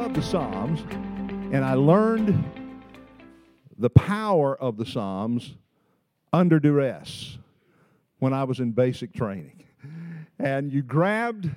love 0.00 0.14
the 0.14 0.22
Psalms, 0.22 0.80
and 1.52 1.62
I 1.62 1.74
learned 1.74 2.42
the 3.76 3.90
power 3.90 4.56
of 4.56 4.78
the 4.78 4.86
Psalms 4.86 5.56
under 6.32 6.58
duress 6.58 7.36
when 8.18 8.32
I 8.32 8.44
was 8.44 8.60
in 8.60 8.72
basic 8.72 9.12
training. 9.12 9.62
And 10.38 10.72
you 10.72 10.80
grabbed 10.80 11.50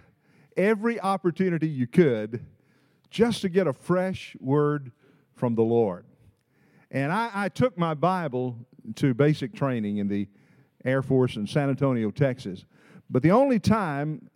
every 0.57 0.99
opportunity 0.99 1.69
you 1.69 1.87
could 1.87 2.45
just 3.09 3.39
to 3.43 3.49
get 3.49 3.65
a 3.65 3.71
fresh 3.71 4.35
word 4.41 4.91
from 5.35 5.55
the 5.55 5.63
Lord. 5.63 6.03
And 6.91 7.13
I, 7.13 7.31
I 7.33 7.47
took 7.47 7.77
my 7.77 7.93
Bible 7.93 8.57
to 8.95 9.13
basic 9.13 9.53
training 9.53 9.99
in 9.99 10.09
the 10.09 10.27
Air 10.83 11.01
Force 11.01 11.37
in 11.37 11.47
San 11.47 11.69
Antonio, 11.69 12.11
Texas. 12.11 12.65
But 13.09 13.23
the 13.23 13.31
only 13.31 13.59
time 13.59 14.27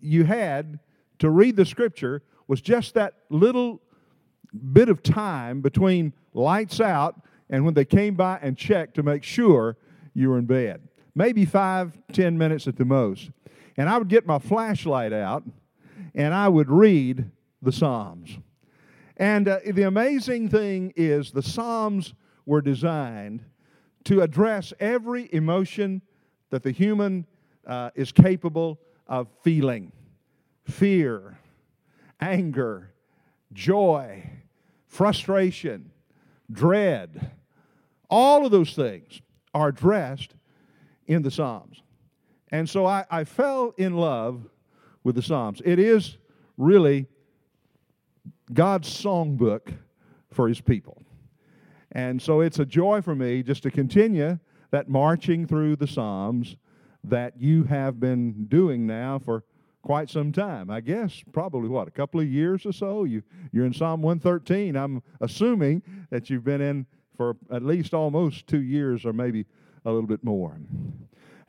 you 0.00 0.22
had 0.22 0.78
to 1.18 1.28
read 1.28 1.56
the 1.56 1.66
scripture 1.66 2.22
was 2.48 2.60
just 2.60 2.94
that 2.94 3.14
little 3.30 3.80
bit 4.72 4.88
of 4.88 5.02
time 5.02 5.60
between 5.60 6.12
lights 6.34 6.80
out 6.80 7.20
and 7.50 7.64
when 7.64 7.74
they 7.74 7.84
came 7.84 8.14
by 8.14 8.38
and 8.42 8.56
checked 8.56 8.94
to 8.94 9.02
make 9.02 9.22
sure 9.22 9.76
you 10.14 10.30
were 10.30 10.38
in 10.38 10.46
bed. 10.46 10.88
Maybe 11.14 11.44
five, 11.44 11.96
ten 12.12 12.36
minutes 12.36 12.66
at 12.66 12.76
the 12.76 12.84
most. 12.84 13.30
And 13.76 13.88
I 13.88 13.98
would 13.98 14.08
get 14.08 14.26
my 14.26 14.38
flashlight 14.38 15.12
out 15.12 15.44
and 16.14 16.34
I 16.34 16.48
would 16.48 16.70
read 16.70 17.30
the 17.62 17.72
Psalms. 17.72 18.38
And 19.16 19.48
uh, 19.48 19.58
the 19.66 19.82
amazing 19.82 20.48
thing 20.48 20.92
is, 20.96 21.32
the 21.32 21.42
Psalms 21.42 22.14
were 22.46 22.60
designed 22.60 23.44
to 24.04 24.22
address 24.22 24.72
every 24.80 25.28
emotion 25.32 26.02
that 26.50 26.62
the 26.62 26.70
human 26.70 27.26
uh, 27.66 27.90
is 27.94 28.12
capable 28.12 28.80
of 29.06 29.28
feeling 29.42 29.92
fear, 30.64 31.37
anger, 32.20 32.92
joy, 33.52 34.30
frustration, 34.86 35.90
dread. 36.50 37.32
All 38.10 38.44
of 38.44 38.52
those 38.52 38.74
things 38.74 39.20
are 39.54 39.68
addressed 39.68 40.34
in 41.06 41.22
the 41.22 41.30
Psalms. 41.30 41.82
And 42.50 42.68
so 42.68 42.86
I, 42.86 43.04
I 43.10 43.24
fell 43.24 43.74
in 43.76 43.96
love 43.96 44.46
with 45.04 45.14
the 45.14 45.22
Psalms. 45.22 45.60
It 45.64 45.78
is 45.78 46.16
really 46.56 47.06
God's 48.52 48.88
songbook 48.88 49.74
for 50.32 50.48
his 50.48 50.60
people. 50.60 51.02
And 51.92 52.20
so 52.20 52.40
it's 52.40 52.58
a 52.58 52.66
joy 52.66 53.00
for 53.00 53.14
me 53.14 53.42
just 53.42 53.62
to 53.62 53.70
continue 53.70 54.38
that 54.70 54.88
marching 54.88 55.46
through 55.46 55.76
the 55.76 55.86
Psalms 55.86 56.56
that 57.04 57.40
you 57.40 57.64
have 57.64 57.98
been 57.98 58.46
doing 58.46 58.86
now 58.86 59.18
for 59.18 59.44
quite 59.82 60.10
some 60.10 60.32
time. 60.32 60.70
I 60.70 60.80
guess 60.80 61.22
probably 61.32 61.68
what, 61.68 61.88
a 61.88 61.90
couple 61.90 62.20
of 62.20 62.26
years 62.26 62.66
or 62.66 62.72
so? 62.72 63.04
You, 63.04 63.22
you're 63.52 63.66
in 63.66 63.72
Psalm 63.72 64.02
113. 64.02 64.76
I'm 64.76 65.02
assuming 65.20 65.82
that 66.10 66.28
you've 66.30 66.44
been 66.44 66.60
in 66.60 66.86
for 67.16 67.36
at 67.50 67.62
least 67.62 67.94
almost 67.94 68.46
two 68.46 68.62
years 68.62 69.04
or 69.04 69.12
maybe 69.12 69.46
a 69.84 69.90
little 69.90 70.06
bit 70.06 70.22
more. 70.22 70.58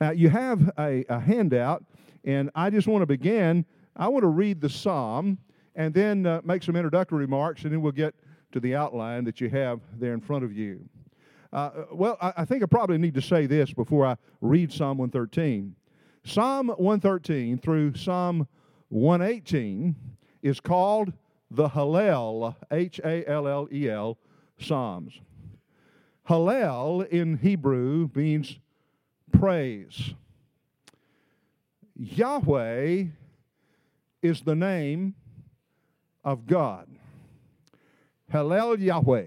Now, 0.00 0.10
you 0.10 0.30
have 0.30 0.70
a, 0.78 1.04
a 1.08 1.20
handout, 1.20 1.84
and 2.24 2.50
I 2.54 2.70
just 2.70 2.88
want 2.88 3.02
to 3.02 3.06
begin. 3.06 3.64
I 3.96 4.08
want 4.08 4.22
to 4.22 4.28
read 4.28 4.60
the 4.60 4.68
Psalm 4.68 5.38
and 5.74 5.92
then 5.92 6.26
uh, 6.26 6.40
make 6.44 6.62
some 6.62 6.76
introductory 6.76 7.18
remarks, 7.20 7.64
and 7.64 7.72
then 7.72 7.82
we'll 7.82 7.92
get 7.92 8.14
to 8.52 8.60
the 8.60 8.74
outline 8.74 9.24
that 9.24 9.40
you 9.40 9.48
have 9.50 9.80
there 9.98 10.14
in 10.14 10.20
front 10.20 10.44
of 10.44 10.52
you. 10.52 10.88
Uh, 11.52 11.70
well, 11.92 12.16
I, 12.20 12.32
I, 12.38 12.44
think 12.44 12.62
I 12.62 12.66
probably 12.66 12.98
need 12.98 13.14
to 13.14 13.22
say 13.22 13.46
this 13.46 13.72
before 13.72 14.06
I 14.06 14.16
read 14.40 14.72
Psalm 14.72 14.98
113. 14.98 15.74
Psalm 16.24 16.68
113 16.68 17.58
through 17.58 17.94
Psalm 17.94 18.46
118 18.88 19.94
is 20.42 20.60
called 20.60 21.12
the 21.50 21.68
Hallel, 21.68 22.54
H 22.70 23.00
A 23.04 23.26
L 23.28 23.48
L 23.48 23.68
E 23.72 23.88
L, 23.88 24.18
Psalms. 24.58 25.20
Hallel 26.28 27.08
in 27.08 27.38
Hebrew 27.38 28.08
means 28.14 28.58
praise. 29.32 30.14
Yahweh 31.96 33.04
is 34.22 34.42
the 34.42 34.54
name 34.54 35.14
of 36.24 36.46
God. 36.46 36.86
Hallel 38.32 38.78
Yahweh. 38.78 39.24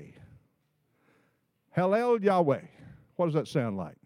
Hallel 1.75 2.24
Yahweh. 2.24 2.62
What 3.16 3.25
does 3.25 3.34
that 3.34 3.48
sound 3.48 3.78
like? 3.78 3.98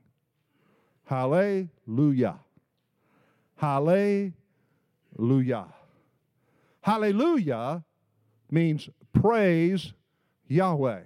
Hallelujah. 1.05 2.39
Hallelujah. 3.57 4.33
Hallelujah 6.81 7.83
means 8.49 8.89
praise 9.13 9.93
Yahweh. 10.47 11.01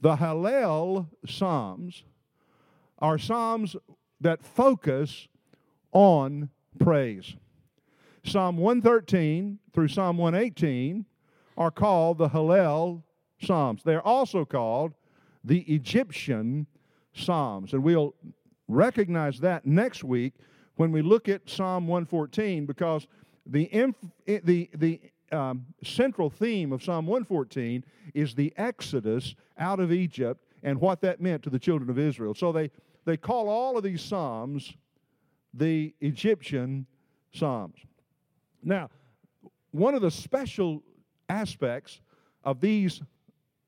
The 0.00 0.16
Hallel 0.16 1.08
Psalms 1.26 2.04
are 2.98 3.18
Psalms 3.18 3.76
that 4.20 4.44
focus 4.44 5.28
on 5.92 6.50
praise. 6.78 7.36
Psalm 8.24 8.56
113 8.56 9.58
through 9.72 9.88
Psalm 9.88 10.18
118 10.18 11.06
are 11.56 11.70
called 11.70 12.18
the 12.18 12.28
Hallel 12.28 13.02
Psalms. 13.40 13.82
They're 13.84 14.06
also 14.06 14.44
called 14.44 14.94
the 15.44 15.60
Egyptian 15.60 16.66
Psalms. 17.14 17.72
And 17.72 17.84
we'll 17.84 18.14
recognize 18.66 19.38
that 19.40 19.64
next 19.64 20.02
week 20.02 20.34
when 20.76 20.92
we 20.92 21.02
look 21.02 21.28
at 21.28 21.48
Psalm 21.48 21.86
114 21.86 22.66
because 22.66 23.06
the, 23.46 23.64
inf- 23.72 23.96
the, 24.26 24.70
the 24.74 25.00
um, 25.32 25.66
central 25.82 26.30
theme 26.30 26.72
of 26.72 26.82
Psalm 26.82 27.06
114 27.06 27.84
is 28.14 28.34
the 28.34 28.52
exodus 28.56 29.34
out 29.58 29.80
of 29.80 29.92
Egypt 29.92 30.44
and 30.62 30.80
what 30.80 31.00
that 31.00 31.20
meant 31.20 31.42
to 31.42 31.50
the 31.50 31.58
children 31.58 31.90
of 31.90 31.98
Israel. 31.98 32.34
So 32.34 32.52
they, 32.52 32.70
they 33.04 33.16
call 33.16 33.48
all 33.48 33.76
of 33.76 33.82
these 33.82 34.02
Psalms 34.02 34.74
the 35.54 35.94
Egyptian 36.00 36.86
Psalms. 37.32 37.78
Now, 38.62 38.90
one 39.70 39.94
of 39.94 40.02
the 40.02 40.10
special 40.10 40.82
aspects 41.28 42.00
of 42.44 42.60
these 42.60 43.02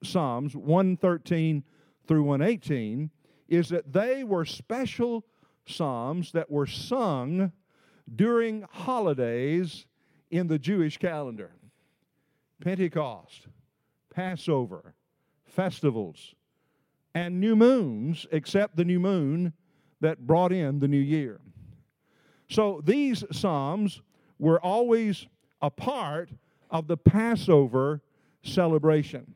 Psalms, 0.02 0.54
113 0.54 1.64
through 2.06 2.22
118, 2.22 3.10
is 3.48 3.68
that 3.70 3.92
they 3.92 4.24
were 4.24 4.44
special 4.44 5.24
Psalms 5.68 6.32
that 6.32 6.50
were 6.50 6.66
sung 6.66 7.52
during 8.14 8.64
holidays 8.70 9.86
in 10.30 10.46
the 10.46 10.58
Jewish 10.58 10.98
calendar 10.98 11.52
Pentecost, 12.60 13.46
Passover, 14.12 14.94
festivals, 15.44 16.34
and 17.14 17.40
new 17.40 17.54
moons, 17.54 18.26
except 18.32 18.76
the 18.76 18.84
new 18.84 18.98
moon 18.98 19.52
that 20.00 20.26
brought 20.26 20.52
in 20.52 20.78
the 20.78 20.88
new 20.88 20.98
year. 20.98 21.40
So 22.48 22.80
these 22.84 23.24
Psalms 23.30 24.02
were 24.38 24.60
always 24.60 25.26
a 25.60 25.70
part 25.70 26.30
of 26.70 26.86
the 26.86 26.96
Passover 26.96 28.02
celebration. 28.42 29.34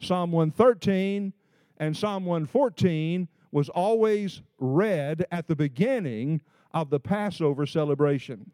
Psalm 0.00 0.32
113 0.32 1.32
and 1.78 1.96
Psalm 1.96 2.24
114 2.24 3.28
was 3.58 3.68
always 3.68 4.40
read 4.60 5.26
at 5.32 5.48
the 5.48 5.56
beginning 5.56 6.40
of 6.72 6.90
the 6.90 7.00
Passover 7.00 7.66
celebration. 7.66 8.52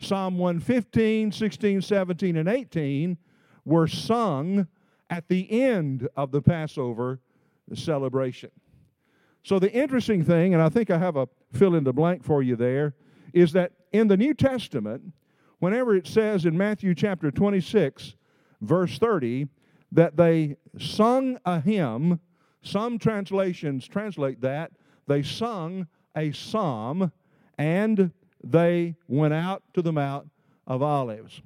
Psalm 0.00 0.38
115, 0.38 1.30
16, 1.30 1.82
17, 1.82 2.36
and 2.38 2.48
18 2.48 3.18
were 3.66 3.86
sung 3.86 4.68
at 5.10 5.28
the 5.28 5.60
end 5.60 6.08
of 6.16 6.30
the 6.30 6.40
Passover 6.40 7.20
celebration. 7.74 8.50
So, 9.42 9.58
the 9.58 9.70
interesting 9.70 10.24
thing, 10.24 10.54
and 10.54 10.62
I 10.62 10.70
think 10.70 10.90
I 10.90 10.96
have 10.96 11.16
a 11.16 11.28
fill 11.52 11.74
in 11.74 11.84
the 11.84 11.92
blank 11.92 12.24
for 12.24 12.42
you 12.42 12.56
there, 12.56 12.94
is 13.34 13.52
that 13.52 13.72
in 13.92 14.08
the 14.08 14.16
New 14.16 14.32
Testament, 14.32 15.12
whenever 15.58 15.94
it 15.94 16.06
says 16.06 16.46
in 16.46 16.56
Matthew 16.56 16.94
chapter 16.94 17.30
26, 17.30 18.14
verse 18.62 18.98
30, 18.98 19.48
that 19.92 20.16
they 20.16 20.56
sung 20.78 21.38
a 21.44 21.60
hymn, 21.60 22.18
some 22.66 22.98
translations 22.98 23.86
translate 23.86 24.40
that, 24.40 24.72
they 25.06 25.22
sung 25.22 25.86
a 26.16 26.32
psalm 26.32 27.12
and 27.58 28.10
they 28.42 28.96
went 29.08 29.34
out 29.34 29.62
to 29.74 29.82
the 29.82 29.92
Mount 29.92 30.28
of 30.66 30.82
Olives. 30.82 31.42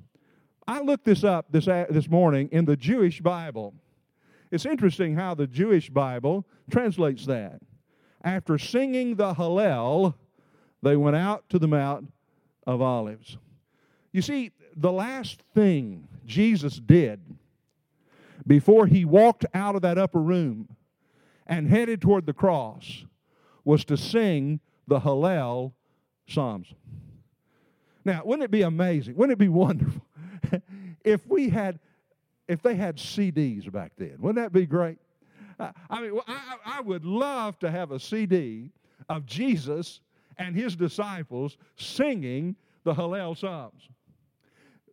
I 0.67 0.81
looked 0.81 1.05
this 1.05 1.25
up 1.25 1.47
this, 1.51 1.67
this 1.67 2.09
morning 2.09 2.49
in 2.53 2.65
the 2.65 2.77
Jewish 2.77 3.21
Bible. 3.21 3.75
It's 4.51 4.67
interesting 4.67 5.15
how 5.15 5.35
the 5.35 5.47
Jewish 5.47 5.91
Bible 5.91 6.47
translates 6.71 7.27
that. 7.27 7.61
After 8.23 8.59
singing 8.59 9.17
the 9.17 9.35
Hallel, 9.35 10.15
they 10.83 10.97
went 10.97 11.17
out 11.17 11.49
to 11.51 11.59
the 11.59 11.69
Mount 11.69 12.13
of 12.67 12.81
Olives. 12.81 13.37
You 14.13 14.23
see, 14.23 14.53
the 14.77 14.93
last 14.93 15.43
thing 15.55 16.09
Jesus 16.27 16.77
did 16.79 17.21
before 18.47 18.87
he 18.87 19.05
walked 19.05 19.45
out 19.55 19.77
of 19.77 19.83
that 19.83 19.99
upper 19.99 20.21
room 20.21 20.69
and 21.50 21.69
headed 21.69 22.00
toward 22.00 22.25
the 22.25 22.32
cross 22.32 23.05
was 23.64 23.85
to 23.85 23.97
sing 23.97 24.61
the 24.87 25.00
Hallel 25.00 25.73
Psalms. 26.26 26.73
Now, 28.05 28.23
wouldn't 28.25 28.44
it 28.44 28.50
be 28.50 28.62
amazing? 28.62 29.17
Wouldn't 29.17 29.32
it 29.32 29.38
be 29.38 29.49
wonderful 29.50 30.00
if 31.05 31.26
we 31.26 31.50
had 31.50 31.79
if 32.49 32.62
they 32.62 32.75
had 32.75 32.97
CDs 32.97 33.70
back 33.70 33.93
then. 33.97 34.17
Wouldn't 34.19 34.44
that 34.44 34.52
be 34.52 34.67
great? 34.67 34.99
I 35.58 36.00
mean, 36.00 36.19
I, 36.26 36.56
I 36.64 36.81
would 36.81 37.05
love 37.05 37.58
to 37.61 37.70
have 37.70 37.93
a 37.93 38.00
CD 38.00 38.73
of 39.08 39.25
Jesus 39.25 40.00
and 40.37 40.56
his 40.56 40.75
disciples 40.75 41.58
singing 41.76 42.56
the 42.82 42.93
Hallel 42.93 43.38
Psalms. 43.38 43.88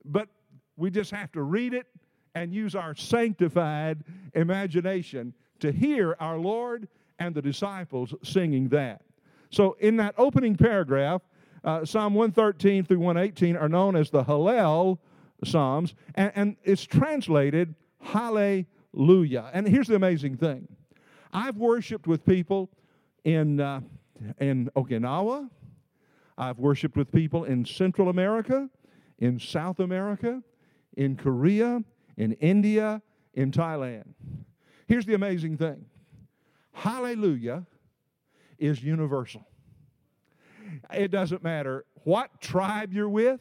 But 0.06 0.28
we 0.76 0.92
just 0.92 1.10
have 1.10 1.32
to 1.32 1.42
read 1.42 1.74
it 1.74 1.88
and 2.36 2.54
use 2.54 2.76
our 2.76 2.94
sanctified 2.94 4.04
imagination 4.36 5.34
to 5.60 5.72
hear 5.72 6.16
our 6.20 6.38
Lord 6.38 6.88
and 7.20 7.34
the 7.34 7.42
disciples 7.42 8.14
singing 8.24 8.70
that. 8.70 9.02
So, 9.50 9.78
in 9.80 9.98
that 9.98 10.14
opening 10.18 10.56
paragraph, 10.56 11.22
uh, 11.64 11.86
Psalm 11.86 12.14
113 12.14 12.84
through 12.84 13.00
118 13.00 13.56
are 13.56 13.70
known 13.70 13.96
as 13.96 14.10
the 14.10 14.24
Hallel 14.24 15.00
Psalms, 15.44 15.96
and, 16.16 16.32
and 16.36 16.56
it's 16.64 16.84
translated 16.84 17.76
Hallelujah. 18.00 19.50
And 19.54 19.68
here's 19.68 19.88
the 19.88 19.96
amazing 19.96 20.38
thing 20.38 20.68
I've 21.34 21.58
worshiped 21.58 22.08
with 22.08 22.26
people 22.26 22.70
in, 23.24 23.60
uh, 23.60 23.82
in 24.40 24.70
Okinawa, 24.76 25.50
I've 26.38 26.60
worshiped 26.60 26.96
with 26.96 27.12
people 27.12 27.44
in 27.44 27.66
Central 27.66 28.10
America, 28.10 28.70
in 29.20 29.40
South 29.40 29.80
America, 29.80 30.42
in 30.96 31.16
Korea, 31.16 31.84
in 32.16 32.34
India, 32.34 33.02
in 33.34 33.52
Thailand. 33.52 34.06
Here's 34.88 35.06
the 35.06 35.14
amazing 35.14 35.58
thing 35.58 35.86
Hallelujah 36.74 37.66
is 38.58 38.82
universal. 38.82 39.46
It 40.94 41.12
doesn't 41.12 41.44
matter 41.44 41.86
what 42.04 42.42
tribe 42.42 42.94
you're 42.94 43.10
with, 43.10 43.40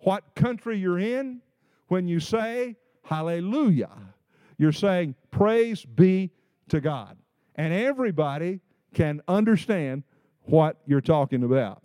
what 0.00 0.24
country 0.34 0.78
you're 0.78 0.98
in, 0.98 1.40
when 1.88 2.08
you 2.08 2.20
say 2.20 2.76
hallelujah, 3.02 3.90
you're 4.58 4.72
saying 4.72 5.14
praise 5.30 5.84
be 5.84 6.30
to 6.68 6.80
God. 6.80 7.16
And 7.54 7.72
everybody 7.72 8.60
can 8.94 9.22
understand 9.28 10.02
what 10.42 10.76
you're 10.86 11.00
talking 11.00 11.42
about. 11.42 11.82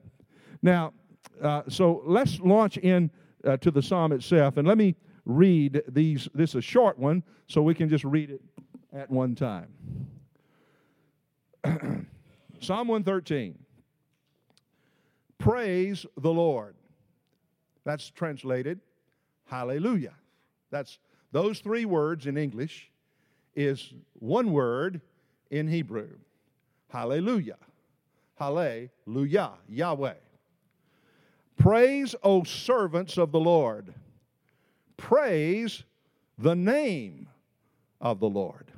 Now, 0.61 0.93
uh, 1.41 1.63
so 1.67 2.03
let's 2.05 2.39
launch 2.39 2.77
in 2.77 3.09
uh, 3.45 3.57
to 3.57 3.71
the 3.71 3.81
psalm 3.81 4.11
itself, 4.11 4.57
and 4.57 4.67
let 4.67 4.77
me 4.77 4.95
read 5.25 5.81
these. 5.87 6.29
This 6.33 6.51
is 6.51 6.55
a 6.55 6.61
short 6.61 6.97
one, 6.97 7.23
so 7.47 7.61
we 7.61 7.73
can 7.73 7.89
just 7.89 8.05
read 8.05 8.29
it 8.29 8.41
at 8.93 9.09
one 9.09 9.35
time. 9.35 9.67
psalm 12.59 12.87
113. 12.87 13.57
Praise 15.37 16.05
the 16.17 16.31
Lord. 16.31 16.75
That's 17.83 18.09
translated 18.09 18.79
hallelujah. 19.53 20.13
That's 20.71 20.97
those 21.31 21.59
three 21.59 21.85
words 21.85 22.25
in 22.25 22.37
English 22.37 22.89
is 23.55 23.93
one 24.13 24.51
word 24.51 25.01
in 25.51 25.67
Hebrew. 25.67 26.09
Hallelujah. 26.89 27.57
Hallelujah. 28.35 29.51
Yahweh. 29.69 30.13
Praise, 31.57 32.15
O 32.23 32.43
servants 32.43 33.17
of 33.17 33.31
the 33.31 33.39
Lord. 33.39 33.93
Praise 34.97 35.83
the 36.39 36.55
name 36.55 37.29
of 38.01 38.19
the 38.19 38.29
Lord. 38.29 38.72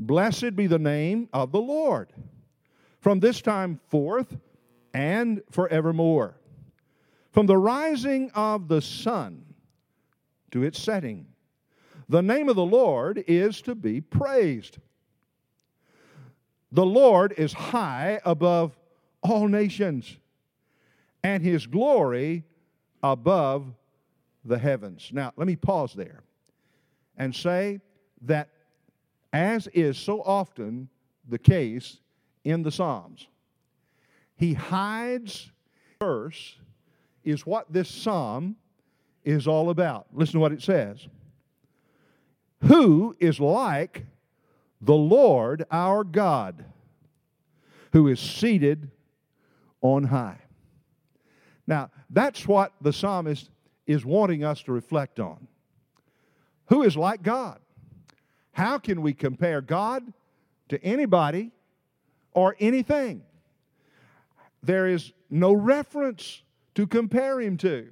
Blessed 0.00 0.56
be 0.56 0.66
the 0.66 0.78
name 0.78 1.28
of 1.30 1.52
the 1.52 1.60
Lord 1.60 2.10
from 3.00 3.20
this 3.20 3.42
time 3.42 3.78
forth 3.90 4.34
and 4.94 5.42
forevermore. 5.50 6.36
From 7.32 7.46
the 7.46 7.58
rising 7.58 8.30
of 8.34 8.66
the 8.66 8.80
sun 8.80 9.44
to 10.52 10.62
its 10.62 10.80
setting, 10.80 11.26
the 12.08 12.22
name 12.22 12.48
of 12.48 12.56
the 12.56 12.64
Lord 12.64 13.22
is 13.28 13.60
to 13.62 13.74
be 13.74 14.00
praised. 14.00 14.78
The 16.72 16.86
Lord 16.86 17.34
is 17.36 17.52
high 17.52 18.20
above 18.24 18.76
all 19.22 19.48
nations, 19.48 20.16
and 21.22 21.42
his 21.42 21.66
glory 21.66 22.44
above 23.02 23.66
the 24.46 24.58
heavens. 24.58 25.10
Now, 25.12 25.34
let 25.36 25.46
me 25.46 25.56
pause 25.56 25.92
there 25.92 26.22
and 27.18 27.34
say 27.36 27.80
that, 28.22 28.48
as 29.32 29.66
is 29.68 29.96
so 29.96 30.22
often 30.22 30.88
the 31.28 31.38
case 31.38 31.98
in 32.44 32.62
the 32.62 32.72
Psalms, 32.72 33.28
he 34.36 34.54
hides 34.54 35.50
verse 36.00 36.58
is 37.22 37.44
what 37.44 37.70
this 37.72 37.88
psalm 37.88 38.56
is 39.24 39.46
all 39.46 39.70
about. 39.70 40.06
Listen 40.12 40.34
to 40.34 40.38
what 40.40 40.52
it 40.52 40.62
says. 40.62 41.06
Who 42.64 43.14
is 43.20 43.38
like 43.38 44.06
the 44.80 44.94
Lord 44.94 45.66
our 45.70 46.04
God, 46.04 46.64
who 47.92 48.08
is 48.08 48.18
seated 48.18 48.90
on 49.82 50.04
high? 50.04 50.40
Now, 51.66 51.90
that's 52.08 52.48
what 52.48 52.72
the 52.80 52.92
psalmist 52.92 53.50
is 53.86 54.04
wanting 54.04 54.42
us 54.42 54.62
to 54.62 54.72
reflect 54.72 55.20
on. 55.20 55.46
Who 56.66 56.82
is 56.82 56.96
like 56.96 57.22
God? 57.22 57.60
How 58.60 58.78
can 58.78 59.00
we 59.02 59.14
compare 59.14 59.60
God 59.60 60.12
to 60.68 60.82
anybody 60.84 61.50
or 62.32 62.56
anything? 62.60 63.22
there 64.62 64.86
is 64.86 65.12
no 65.30 65.52
reference 65.52 66.42
to 66.74 66.86
compare 66.86 67.40
him 67.40 67.56
to. 67.58 67.88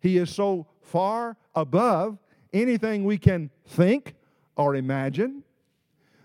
He 0.00 0.18
is 0.18 0.30
so 0.30 0.66
far 0.82 1.36
above 1.54 2.18
anything 2.52 3.04
we 3.04 3.18
can 3.18 3.50
think 3.66 4.14
or 4.56 4.76
imagine 4.76 5.42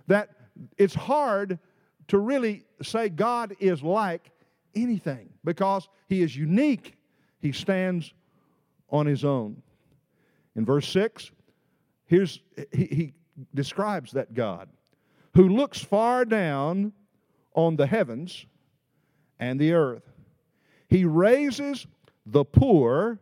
that 0.08 0.30
it's 0.78 0.94
hard 0.96 1.60
to 2.10 2.18
really 2.18 2.66
say 2.82 3.10
God 3.10 3.56
is 3.60 3.82
like 3.82 4.32
anything 4.76 5.30
because 5.44 5.88
he 6.08 6.22
is 6.22 6.36
unique. 6.36 6.98
He 7.40 7.52
stands 7.52 8.14
on 8.90 9.06
his 9.06 9.24
own. 9.24 9.62
In 10.56 10.66
verse 10.66 10.88
6, 10.90 11.32
here's 12.06 12.42
he, 12.74 12.86
he 12.86 13.14
describes 13.54 14.12
that 14.12 14.34
God 14.34 14.70
who 15.36 15.48
looks 15.48 15.80
far 15.80 16.26
down 16.26 16.92
on 17.54 17.76
the 17.76 17.88
heavens 17.88 18.46
and 19.40 19.60
the 19.60 19.74
earth. 19.74 20.04
He 20.88 21.06
raises 21.06 21.86
the 22.26 22.44
poor 22.44 23.20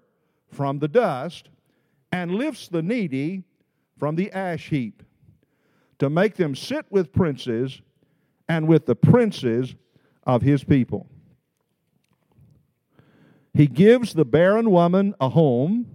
from 0.52 0.80
the 0.80 0.88
dust 0.88 1.50
and 2.12 2.36
lifts 2.36 2.68
the 2.68 2.82
needy 2.82 3.44
from 3.98 4.16
the 4.16 4.32
ash 4.32 4.70
heap 4.70 5.04
to 6.00 6.10
make 6.10 6.36
them 6.36 6.56
sit 6.56 6.86
with 6.90 7.12
princes 7.12 7.82
and 8.48 8.68
with 8.68 8.86
the 8.86 8.96
princes 8.96 9.76
of 10.26 10.42
his 10.42 10.64
people. 10.64 11.08
He 13.54 13.68
gives 13.68 14.14
the 14.14 14.26
barren 14.26 14.70
woman 14.70 15.16
a 15.20 15.30
home, 15.30 15.88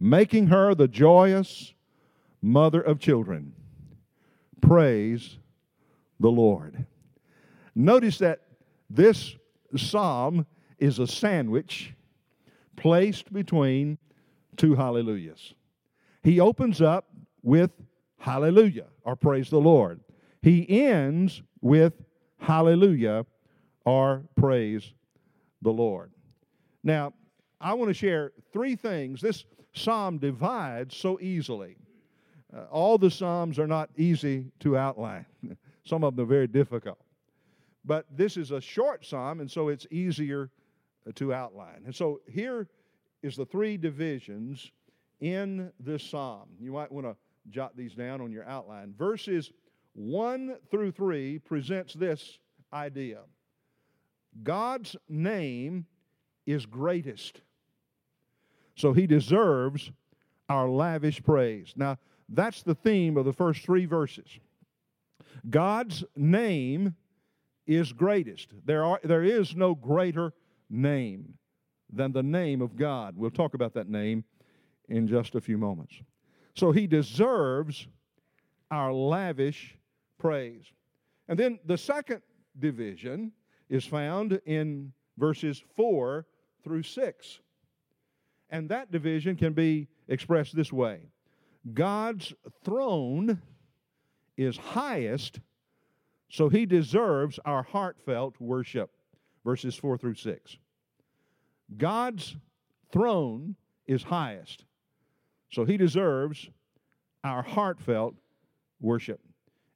making 0.00 0.46
her 0.46 0.74
the 0.74 0.88
joyous 0.88 1.74
mother 2.42 2.80
of 2.80 2.98
children. 2.98 3.52
Praise 4.60 5.38
the 6.18 6.30
Lord. 6.30 6.86
Notice 7.74 8.18
that 8.18 8.40
this 8.88 9.36
psalm 9.76 10.46
is 10.78 10.98
a 10.98 11.06
sandwich 11.06 11.94
placed 12.76 13.32
between 13.32 13.98
two 14.56 14.74
hallelujahs. 14.74 15.54
He 16.22 16.40
opens 16.40 16.82
up 16.82 17.08
with 17.42 17.70
hallelujah 18.18 18.86
or 19.04 19.16
praise 19.16 19.50
the 19.50 19.60
Lord. 19.60 20.00
He 20.42 20.66
ends 20.84 21.42
with 21.60 21.94
hallelujah 22.38 23.26
or 23.84 24.24
praise 24.36 24.92
the 25.62 25.70
Lord. 25.70 26.10
Now, 26.82 27.12
I 27.60 27.74
want 27.74 27.88
to 27.88 27.94
share 27.94 28.32
three 28.52 28.76
things. 28.76 29.20
This 29.20 29.44
psalm 29.74 30.18
divides 30.18 30.96
so 30.96 31.18
easily. 31.20 31.76
Uh, 32.54 32.62
all 32.70 32.98
the 32.98 33.10
psalms 33.10 33.58
are 33.58 33.66
not 33.66 33.90
easy 33.96 34.50
to 34.60 34.76
outline, 34.76 35.26
some 35.84 36.04
of 36.04 36.16
them 36.16 36.24
are 36.24 36.28
very 36.28 36.46
difficult. 36.46 36.98
But 37.84 38.06
this 38.14 38.36
is 38.36 38.50
a 38.50 38.60
short 38.60 39.06
psalm, 39.06 39.40
and 39.40 39.50
so 39.50 39.68
it's 39.68 39.86
easier 39.90 40.50
uh, 41.06 41.12
to 41.14 41.32
outline. 41.32 41.82
And 41.86 41.94
so 41.94 42.20
here 42.28 42.68
is 43.22 43.36
the 43.36 43.46
three 43.46 43.76
divisions 43.76 44.70
in 45.20 45.72
this 45.78 46.02
psalm. 46.02 46.48
You 46.58 46.72
might 46.72 46.90
want 46.90 47.06
to 47.06 47.16
jot 47.48 47.76
these 47.76 47.94
down 47.94 48.20
on 48.20 48.32
your 48.32 48.44
outline. 48.46 48.94
Verses 48.96 49.52
1 49.94 50.56
through 50.70 50.92
3 50.92 51.38
presents 51.40 51.94
this 51.94 52.38
idea 52.72 53.20
God's 54.42 54.96
name 55.08 55.86
is 56.46 56.64
greatest. 56.66 57.40
So 58.76 58.92
he 58.92 59.06
deserves 59.06 59.90
our 60.48 60.68
lavish 60.68 61.22
praise. 61.22 61.74
Now, 61.76 61.98
that's 62.30 62.62
the 62.62 62.74
theme 62.74 63.16
of 63.16 63.24
the 63.24 63.32
first 63.32 63.62
three 63.62 63.86
verses. 63.86 64.38
God's 65.48 66.04
name 66.16 66.94
is 67.66 67.92
greatest. 67.92 68.48
There, 68.64 68.84
are, 68.84 69.00
there 69.02 69.24
is 69.24 69.56
no 69.56 69.74
greater 69.74 70.32
name 70.68 71.34
than 71.92 72.12
the 72.12 72.22
name 72.22 72.62
of 72.62 72.76
God. 72.76 73.16
We'll 73.16 73.30
talk 73.30 73.54
about 73.54 73.74
that 73.74 73.88
name 73.88 74.24
in 74.88 75.08
just 75.08 75.34
a 75.34 75.40
few 75.40 75.58
moments. 75.58 75.94
So 76.54 76.72
he 76.72 76.86
deserves 76.86 77.86
our 78.70 78.92
lavish 78.92 79.76
praise. 80.18 80.64
And 81.28 81.38
then 81.38 81.58
the 81.64 81.78
second 81.78 82.22
division 82.58 83.32
is 83.68 83.84
found 83.84 84.40
in 84.46 84.92
verses 85.16 85.62
4 85.76 86.26
through 86.62 86.82
6. 86.82 87.40
And 88.50 88.68
that 88.68 88.90
division 88.90 89.36
can 89.36 89.52
be 89.52 89.88
expressed 90.08 90.54
this 90.54 90.72
way 90.72 91.02
God's 91.72 92.32
throne 92.64 93.40
is 94.36 94.56
highest, 94.56 95.40
so 96.30 96.48
he 96.48 96.66
deserves 96.66 97.38
our 97.44 97.62
heartfelt 97.62 98.34
worship. 98.40 98.90
Verses 99.44 99.74
4 99.74 99.98
through 99.98 100.14
6. 100.14 100.56
God's 101.76 102.36
throne 102.92 103.56
is 103.86 104.02
highest, 104.02 104.64
so 105.50 105.64
he 105.64 105.76
deserves 105.76 106.48
our 107.24 107.42
heartfelt 107.42 108.14
worship. 108.80 109.20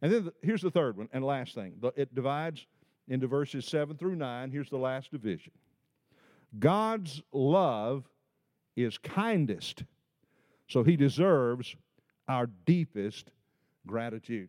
And 0.02 0.12
then 0.12 0.24
the, 0.26 0.34
here's 0.42 0.62
the 0.62 0.70
third 0.70 0.96
one 0.96 1.08
and 1.12 1.24
last 1.24 1.54
thing. 1.54 1.74
It 1.96 2.14
divides 2.14 2.66
into 3.08 3.26
verses 3.26 3.64
7 3.66 3.96
through 3.96 4.16
9. 4.16 4.50
Here's 4.50 4.70
the 4.70 4.76
last 4.76 5.10
division 5.10 5.52
God's 6.58 7.22
love 7.32 8.04
is 8.76 8.98
kindest, 8.98 9.84
so 10.68 10.82
he 10.82 10.96
deserves 10.96 11.76
our 12.28 12.48
deepest 12.66 13.30
gratitude. 13.86 14.48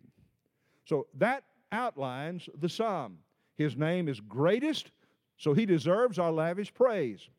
So 0.86 1.08
that 1.16 1.44
outlines 1.72 2.48
the 2.60 2.70
psalm. 2.70 3.18
His 3.58 3.76
name 3.76 4.08
is 4.08 4.20
greatest, 4.20 4.92
so 5.38 5.54
he 5.54 5.66
deserves 5.66 6.20
our 6.20 6.32
lavish 6.32 6.74
praise. 6.74 7.30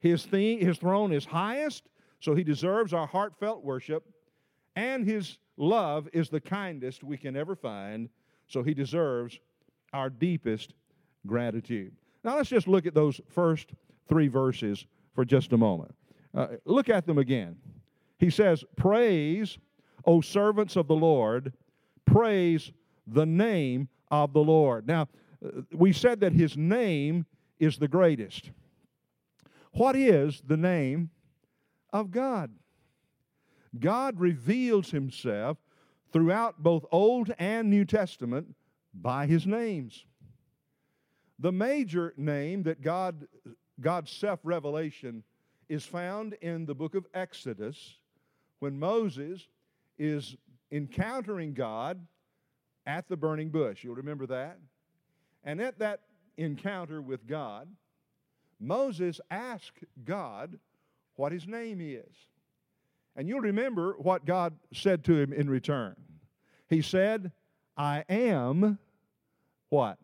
His, 0.00 0.24
theme, 0.24 0.60
his 0.60 0.78
throne 0.78 1.12
is 1.12 1.24
highest, 1.24 1.84
so 2.20 2.34
he 2.34 2.44
deserves 2.44 2.92
our 2.92 3.06
heartfelt 3.06 3.64
worship. 3.64 4.04
And 4.74 5.04
his 5.04 5.38
love 5.56 6.08
is 6.12 6.28
the 6.28 6.40
kindest 6.40 7.02
we 7.02 7.16
can 7.16 7.36
ever 7.36 7.56
find, 7.56 8.08
so 8.46 8.62
he 8.62 8.74
deserves 8.74 9.38
our 9.92 10.10
deepest 10.10 10.74
gratitude. 11.26 11.92
Now 12.24 12.36
let's 12.36 12.50
just 12.50 12.68
look 12.68 12.86
at 12.86 12.94
those 12.94 13.20
first 13.28 13.70
three 14.08 14.28
verses 14.28 14.86
for 15.14 15.24
just 15.24 15.52
a 15.52 15.56
moment. 15.56 15.94
Uh, 16.34 16.48
look 16.64 16.88
at 16.88 17.06
them 17.06 17.18
again. 17.18 17.56
He 18.18 18.30
says, 18.30 18.64
Praise, 18.76 19.58
O 20.04 20.20
servants 20.20 20.76
of 20.76 20.88
the 20.88 20.94
Lord, 20.94 21.52
praise 22.04 22.72
the 23.06 23.26
name 23.26 23.88
of 24.10 24.32
the 24.32 24.42
Lord. 24.42 24.86
Now, 24.86 25.08
uh, 25.44 25.62
we 25.72 25.92
said 25.92 26.20
that 26.20 26.32
his 26.32 26.56
name 26.56 27.26
is 27.58 27.78
the 27.78 27.88
greatest. 27.88 28.50
What 29.72 29.96
is 29.96 30.42
the 30.46 30.56
name 30.56 31.10
of 31.92 32.10
God? 32.10 32.50
God 33.78 34.18
reveals 34.18 34.90
himself 34.90 35.58
throughout 36.12 36.62
both 36.62 36.84
Old 36.90 37.32
and 37.38 37.68
New 37.68 37.84
Testament 37.84 38.54
by 38.94 39.26
his 39.26 39.46
names. 39.46 40.06
The 41.38 41.52
major 41.52 42.14
name 42.16 42.62
that 42.62 42.80
God 42.80 43.26
God's 43.78 44.10
self-revelation 44.10 45.22
is 45.68 45.84
found 45.84 46.32
in 46.40 46.64
the 46.64 46.74
book 46.74 46.94
of 46.94 47.06
Exodus 47.12 47.98
when 48.58 48.78
Moses 48.78 49.46
is 49.98 50.36
encountering 50.70 51.54
God 51.54 52.04
at 52.86 53.08
the 53.08 53.16
burning 53.16 53.50
bush. 53.50 53.82
You'll 53.84 53.94
remember 53.94 54.26
that. 54.26 54.58
And 55.44 55.60
at 55.60 55.78
that 55.78 56.00
encounter 56.36 57.00
with 57.00 57.26
God, 57.26 57.68
Moses 58.60 59.20
asked 59.30 59.84
God 60.04 60.58
what 61.16 61.32
his 61.32 61.46
name 61.46 61.80
is. 61.80 62.14
And 63.16 63.28
you'll 63.28 63.40
remember 63.40 63.94
what 63.98 64.26
God 64.26 64.54
said 64.72 65.04
to 65.04 65.16
him 65.16 65.32
in 65.32 65.48
return. 65.48 65.96
He 66.68 66.82
said, 66.82 67.32
I 67.76 68.04
am 68.08 68.78
what? 69.68 69.98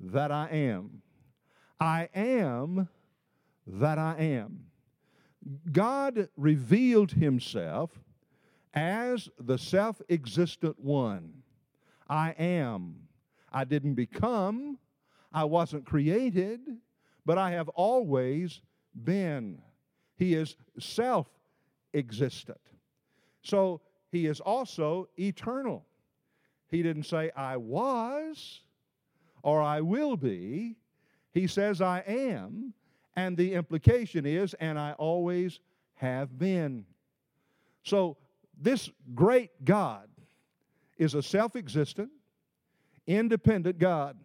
That 0.00 0.30
I 0.30 0.48
am. 0.48 1.02
I 1.80 2.08
am 2.14 2.88
that 3.66 3.98
I 3.98 4.16
am. 4.18 4.66
God 5.70 6.28
revealed 6.36 7.12
himself 7.12 7.90
as 8.74 9.28
the 9.38 9.58
self 9.58 10.00
existent 10.08 10.78
one. 10.78 11.42
I 12.08 12.34
am. 12.38 12.96
I 13.52 13.64
didn't 13.64 13.94
become, 13.94 14.78
I 15.32 15.44
wasn't 15.44 15.84
created, 15.84 16.60
but 17.26 17.38
I 17.38 17.50
have 17.50 17.68
always 17.70 18.62
been. 19.04 19.60
He 20.16 20.34
is 20.34 20.56
self 20.78 21.28
existent. 21.94 22.60
So 23.42 23.80
he 24.10 24.26
is 24.26 24.40
also 24.40 25.08
eternal. 25.18 25.84
He 26.68 26.82
didn't 26.82 27.04
say, 27.04 27.30
I 27.36 27.56
was 27.56 28.60
or 29.42 29.60
I 29.60 29.80
will 29.80 30.16
be. 30.16 30.76
He 31.32 31.46
says, 31.46 31.80
I 31.80 32.00
am. 32.06 32.74
And 33.14 33.36
the 33.36 33.54
implication 33.54 34.24
is, 34.24 34.54
and 34.54 34.78
I 34.78 34.92
always 34.92 35.60
have 35.94 36.38
been. 36.38 36.86
So 37.84 38.16
this 38.58 38.90
great 39.14 39.64
God 39.64 40.08
is 40.96 41.14
a 41.14 41.22
self 41.22 41.56
existent, 41.56 42.10
independent 43.06 43.78
God. 43.78 44.16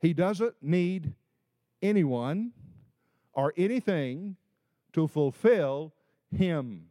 He 0.00 0.14
doesn't 0.14 0.54
need 0.62 1.12
anyone 1.82 2.52
or 3.32 3.52
anything 3.56 4.36
to 4.92 5.06
fulfill 5.06 5.92
Him. 6.30 6.86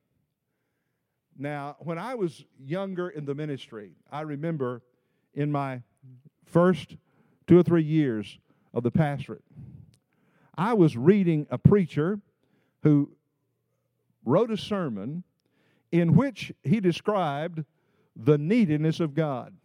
Now, 1.38 1.78
when 1.80 1.98
I 1.98 2.16
was 2.16 2.44
younger 2.60 3.10
in 3.10 3.26
the 3.26 3.34
ministry, 3.34 3.94
I 4.12 4.22
remember 4.22 4.82
in 5.34 5.52
my 5.52 5.82
first 6.46 6.98
two 7.48 7.58
or 7.58 7.64
three 7.64 7.84
years 7.84 8.40
of 8.74 8.84
the 8.84 8.92
pastorate, 8.92 9.44
I 10.60 10.74
was 10.74 10.98
reading 10.98 11.48
a 11.50 11.58
preacher 11.58 12.20
who 12.84 13.12
wrote 14.26 14.52
a 14.52 14.58
sermon 14.58 15.24
in 15.90 16.18
which 16.18 16.52
he 16.64 16.82
described 16.82 17.64
the 18.14 18.38
neediness 18.38 19.00
of 19.00 19.16
God. 19.16 19.56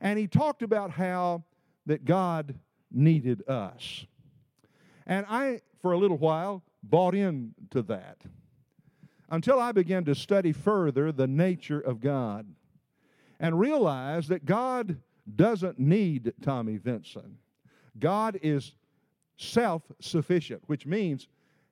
And 0.00 0.20
he 0.20 0.28
talked 0.28 0.62
about 0.62 0.92
how 0.92 1.42
that 1.86 2.04
God 2.04 2.54
needed 2.92 3.42
us. 3.48 4.06
And 5.04 5.26
I, 5.28 5.62
for 5.80 5.90
a 5.90 5.98
little 5.98 6.18
while, 6.18 6.62
bought 6.84 7.16
into 7.16 7.82
that 7.82 8.18
until 9.30 9.58
I 9.58 9.72
began 9.72 10.04
to 10.04 10.14
study 10.14 10.52
further 10.52 11.10
the 11.10 11.26
nature 11.26 11.80
of 11.80 12.00
God 12.00 12.46
and 13.40 13.58
realized 13.58 14.28
that 14.28 14.44
God 14.44 14.98
doesn't 15.34 15.80
need 15.80 16.34
Tommy 16.40 16.76
Vinson. 16.76 17.38
God 17.98 18.38
is 18.42 18.74
self 19.42 19.82
sufficient, 20.00 20.62
which 20.66 20.86
means 20.86 21.28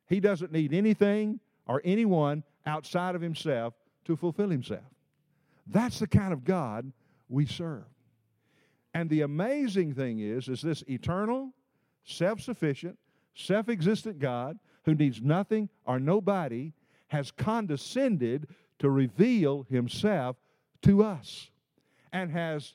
he 0.06 0.20
doesn't 0.20 0.52
need 0.52 0.72
anything 0.72 1.40
or 1.66 1.80
anyone 1.84 2.42
outside 2.66 3.14
of 3.14 3.20
himself 3.20 3.74
to 4.04 4.16
fulfill 4.16 4.50
himself. 4.50 4.84
That's 5.66 5.98
the 6.00 6.06
kind 6.06 6.32
of 6.32 6.44
God 6.44 6.92
we 7.28 7.46
serve. 7.46 7.84
And 8.92 9.08
the 9.08 9.20
amazing 9.22 9.94
thing 9.94 10.18
is, 10.18 10.48
is 10.48 10.62
this 10.62 10.82
eternal, 10.88 11.52
self-sufficient, 12.04 12.98
self-existent 13.34 14.18
God 14.18 14.58
who 14.84 14.94
needs 14.94 15.22
nothing 15.22 15.68
or 15.84 16.00
nobody 16.00 16.72
has 17.08 17.30
condescended 17.30 18.48
to 18.80 18.90
reveal 18.90 19.66
himself 19.70 20.36
to 20.82 21.04
us 21.04 21.50
and 22.12 22.32
has 22.32 22.74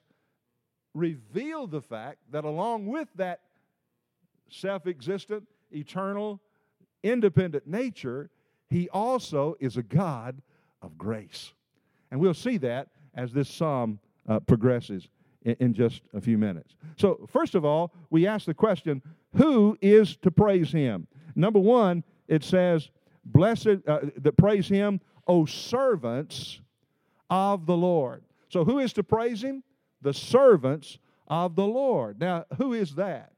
revealed 0.94 1.72
the 1.72 1.82
fact 1.82 2.20
that 2.32 2.46
along 2.46 2.86
with 2.86 3.10
that 3.16 3.42
self-existent, 4.50 5.44
eternal, 5.72 6.42
independent 7.04 7.68
nature, 7.68 8.30
he 8.70 8.90
also 8.90 9.56
is 9.60 9.78
a 9.78 9.84
God 9.84 10.42
of 10.82 10.98
grace. 10.98 11.54
And 12.12 12.20
we'll 12.20 12.34
see 12.34 12.58
that 12.58 12.90
as 13.14 13.32
this 13.32 13.50
psalm 13.50 14.00
uh, 14.28 14.40
progresses 14.40 15.10
in, 15.44 15.56
in 15.60 15.74
just 15.74 16.02
a 16.14 16.22
few 16.22 16.38
minutes. 16.38 16.76
So, 16.98 17.28
first 17.32 17.56
of 17.56 17.66
all, 17.66 17.94
we 18.10 18.28
ask 18.28 18.46
the 18.46 18.54
question 18.54 19.02
who 19.36 19.78
is 19.82 20.16
to 20.18 20.32
praise 20.32 20.72
him? 20.72 21.08
Number 21.36 21.60
one, 21.60 22.04
it 22.28 22.44
says, 22.44 22.90
Blessed, 23.26 23.80
uh, 23.88 24.00
that 24.18 24.38
praise 24.38 24.68
him, 24.68 25.02
O 25.28 25.46
servants 25.46 26.62
of 27.30 27.66
the 27.66 27.76
Lord. 27.76 28.24
So, 28.50 28.64
who 28.64 28.80
is 28.80 28.94
to 28.94 29.04
praise 29.04 29.44
him? 29.44 29.64
The 30.02 30.14
servants 30.14 31.00
of 31.28 31.56
the 31.56 31.66
Lord. 31.66 32.20
Now, 32.20 32.46
who 32.58 32.74
is 32.74 32.96
that? 32.96 33.32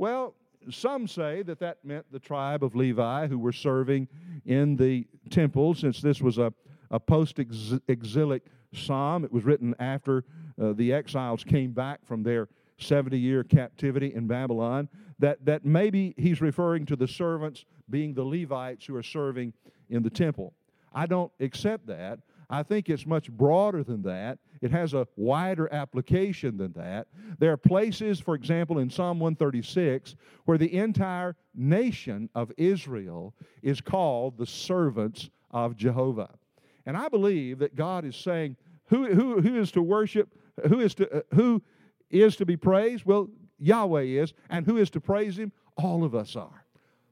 Well, 0.00 0.34
some 0.70 1.06
say 1.06 1.42
that 1.42 1.58
that 1.58 1.84
meant 1.84 2.06
the 2.10 2.18
tribe 2.18 2.64
of 2.64 2.74
Levi 2.74 3.26
who 3.26 3.38
were 3.38 3.52
serving 3.52 4.08
in 4.46 4.74
the 4.74 5.06
temple, 5.28 5.74
since 5.74 6.00
this 6.00 6.22
was 6.22 6.38
a, 6.38 6.54
a 6.90 6.98
post 6.98 7.38
exilic 7.38 8.44
psalm. 8.72 9.26
It 9.26 9.30
was 9.30 9.44
written 9.44 9.74
after 9.78 10.24
uh, 10.58 10.72
the 10.72 10.94
exiles 10.94 11.44
came 11.44 11.72
back 11.72 12.00
from 12.06 12.22
their 12.22 12.48
70 12.78 13.18
year 13.18 13.44
captivity 13.44 14.14
in 14.14 14.26
Babylon. 14.26 14.88
That, 15.18 15.44
that 15.44 15.66
maybe 15.66 16.14
he's 16.16 16.40
referring 16.40 16.86
to 16.86 16.96
the 16.96 17.06
servants 17.06 17.66
being 17.90 18.14
the 18.14 18.24
Levites 18.24 18.86
who 18.86 18.96
are 18.96 19.02
serving 19.02 19.52
in 19.90 20.02
the 20.02 20.08
temple. 20.08 20.54
I 20.94 21.04
don't 21.04 21.30
accept 21.40 21.86
that. 21.88 22.20
I 22.48 22.62
think 22.62 22.88
it's 22.88 23.04
much 23.04 23.30
broader 23.30 23.84
than 23.84 24.00
that. 24.04 24.38
It 24.60 24.70
has 24.72 24.92
a 24.92 25.06
wider 25.16 25.72
application 25.72 26.56
than 26.56 26.72
that. 26.72 27.08
There 27.38 27.52
are 27.52 27.56
places, 27.56 28.20
for 28.20 28.34
example, 28.34 28.78
in 28.78 28.90
Psalm 28.90 29.18
136, 29.18 30.16
where 30.44 30.58
the 30.58 30.74
entire 30.74 31.36
nation 31.54 32.28
of 32.34 32.52
Israel 32.58 33.34
is 33.62 33.80
called 33.80 34.36
the 34.36 34.46
servants 34.46 35.30
of 35.50 35.76
Jehovah. 35.76 36.30
And 36.84 36.96
I 36.96 37.08
believe 37.08 37.58
that 37.60 37.74
God 37.74 38.04
is 38.04 38.16
saying, 38.16 38.56
who, 38.86 39.06
who, 39.14 39.40
who 39.40 39.56
is 39.56 39.70
to 39.72 39.82
worship? 39.82 40.28
Who 40.68 40.80
is 40.80 40.94
to, 40.96 41.18
uh, 41.18 41.22
who 41.34 41.62
is 42.10 42.36
to 42.36 42.44
be 42.44 42.56
praised? 42.56 43.04
Well, 43.04 43.30
Yahweh 43.58 44.02
is. 44.02 44.34
And 44.50 44.66
who 44.66 44.76
is 44.76 44.90
to 44.90 45.00
praise 45.00 45.38
Him? 45.38 45.52
All 45.76 46.04
of 46.04 46.14
us 46.14 46.36
are. 46.36 46.64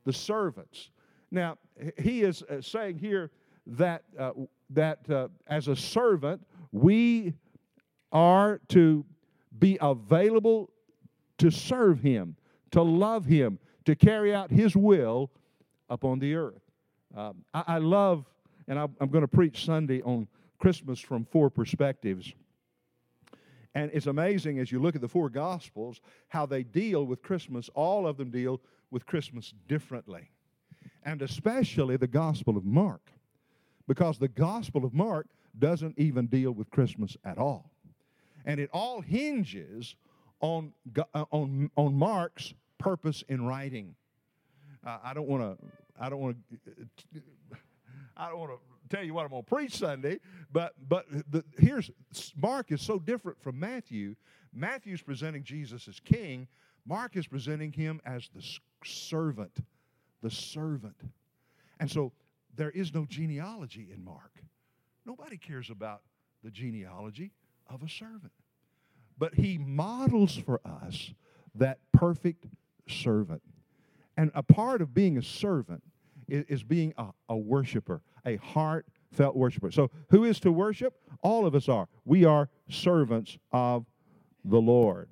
The 0.05 0.13
servants. 0.13 0.91
Now, 1.31 1.59
he 1.99 2.23
is 2.23 2.43
uh, 2.43 2.61
saying 2.61 2.99
here 2.99 3.31
that, 3.67 4.03
uh, 4.19 4.33
that 4.71 5.09
uh, 5.11 5.29
as 5.47 5.69
a 5.69 5.77
servant, 5.77 6.43
we 6.73 7.35
are 8.13 8.61
to 8.69 9.05
be 9.59 9.79
available 9.81 10.71
to 11.39 11.51
serve 11.51 12.01
Him, 12.01 12.37
to 12.71 12.83
love 12.83 13.25
Him, 13.25 13.59
to 13.85 13.95
carry 13.95 14.35
out 14.35 14.51
His 14.51 14.77
will 14.77 15.31
upon 15.89 16.19
the 16.19 16.35
earth. 16.35 16.63
Um, 17.17 17.45
I, 17.55 17.65
I, 17.67 17.79
love, 17.79 18.25
and 18.67 18.79
I, 18.79 18.87
I'm 19.01 19.09
going 19.09 19.23
to 19.23 19.29
preach 19.29 19.65
Sunday 19.65 20.03
on 20.03 20.29
Christmas 20.59 21.01
from 21.01 21.25
four 21.25 21.51
perspectives. 21.51 22.33
And 23.75 23.91
it's 23.95 24.07
amazing 24.07 24.59
as 24.59 24.73
you 24.73 24.81
look 24.81 24.95
at 24.95 25.01
the 25.01 25.09
four 25.09 25.29
Gospels 25.29 26.01
how 26.29 26.47
they 26.47 26.63
deal 26.63 27.05
with 27.05 27.23
Christmas. 27.23 27.71
All 27.75 28.07
of 28.07 28.17
them 28.17 28.31
deal 28.31 28.61
with 28.91 29.07
Christmas 29.07 29.55
differently. 29.69 30.31
And 31.05 31.23
especially 31.23 31.97
the 31.97 32.07
Gospel 32.07 32.57
of 32.57 32.65
Mark 32.65 33.13
because 33.87 34.19
the 34.19 34.29
Gospel 34.29 34.85
of 34.85 34.95
Mark 34.95 35.27
doesn't 35.59 35.99
even 35.99 36.27
deal 36.27 36.53
with 36.53 36.71
Christmas 36.71 37.17
at 37.25 37.39
all. 37.39 37.71
And 38.45 38.59
it 38.61 38.71
all 38.73 39.01
hinges 39.01 39.97
on, 40.41 40.73
uh, 41.15 41.25
on, 41.31 41.71
on 41.77 41.95
Mark's 41.95 42.55
purpose 42.79 43.23
in 43.29 43.45
writing. 43.45 43.95
Uh, 44.87 44.99
I 45.03 45.13
don't 45.15 45.29
want 45.29 45.43
to. 45.43 45.67
I 46.01 46.09
don't 46.09 46.21
want 46.21 46.37
to. 46.51 47.21
I 48.17 48.29
don't 48.29 48.39
want 48.39 48.53
to 48.53 48.97
tell 48.97 49.05
you 49.05 49.15
what 49.15 49.25
I'm 49.25 49.31
going 49.31 49.43
to 49.43 49.49
preach 49.49 49.77
Sunday, 49.77 50.21
but 50.53 50.75
but 50.89 51.07
the, 51.31 51.45
here's 51.59 51.91
Mark 52.37 52.73
is 52.73 52.81
so 52.81 52.99
different 52.99 53.43
from 53.43 53.59
Matthew. 53.59 54.15
Matthew's 54.55 55.03
presenting 55.03 55.43
Jesus 55.43 55.89
as 55.89 56.01
king. 56.01 56.47
Mark 56.87 57.17
is 57.17 57.27
presenting 57.27 57.73
him 57.73 58.01
as 58.07 58.31
the 58.35 58.43
servant, 58.85 59.59
the 60.23 60.31
servant. 60.31 60.97
And 61.81 61.91
so 61.91 62.13
there 62.57 62.71
is 62.71 62.95
no 62.95 63.05
genealogy 63.05 63.89
in 63.93 64.03
Mark. 64.03 64.33
Nobody 65.09 65.39
cares 65.39 65.71
about 65.71 66.03
the 66.45 66.51
genealogy 66.51 67.33
of 67.67 67.83
a 67.83 67.89
servant. 67.89 68.33
But 69.17 69.35
he 69.35 69.57
models 69.57 70.37
for 70.37 70.61
us 70.67 71.13
that 71.55 71.79
perfect 71.93 72.45
servant. 72.87 73.41
And 74.19 74.31
a 74.35 74.43
part 74.43 74.83
of 74.83 74.93
being 74.93 75.17
a 75.17 75.23
servant 75.23 75.83
is, 76.29 76.45
is 76.49 76.63
being 76.63 76.93
a, 76.99 77.07
a 77.31 77.37
worshiper, 77.37 78.03
a 78.27 78.37
heartfelt 78.37 79.35
worshiper. 79.35 79.71
So, 79.71 79.91
who 80.11 80.25
is 80.25 80.41
to 80.41 80.53
worship? 80.53 80.95
All 81.23 81.47
of 81.47 81.55
us 81.55 81.71
are. 81.71 81.89
We 82.05 82.27
are 82.27 82.51
servants 82.69 83.39
of 83.51 83.87
the 84.45 84.61
Lord. 84.61 85.09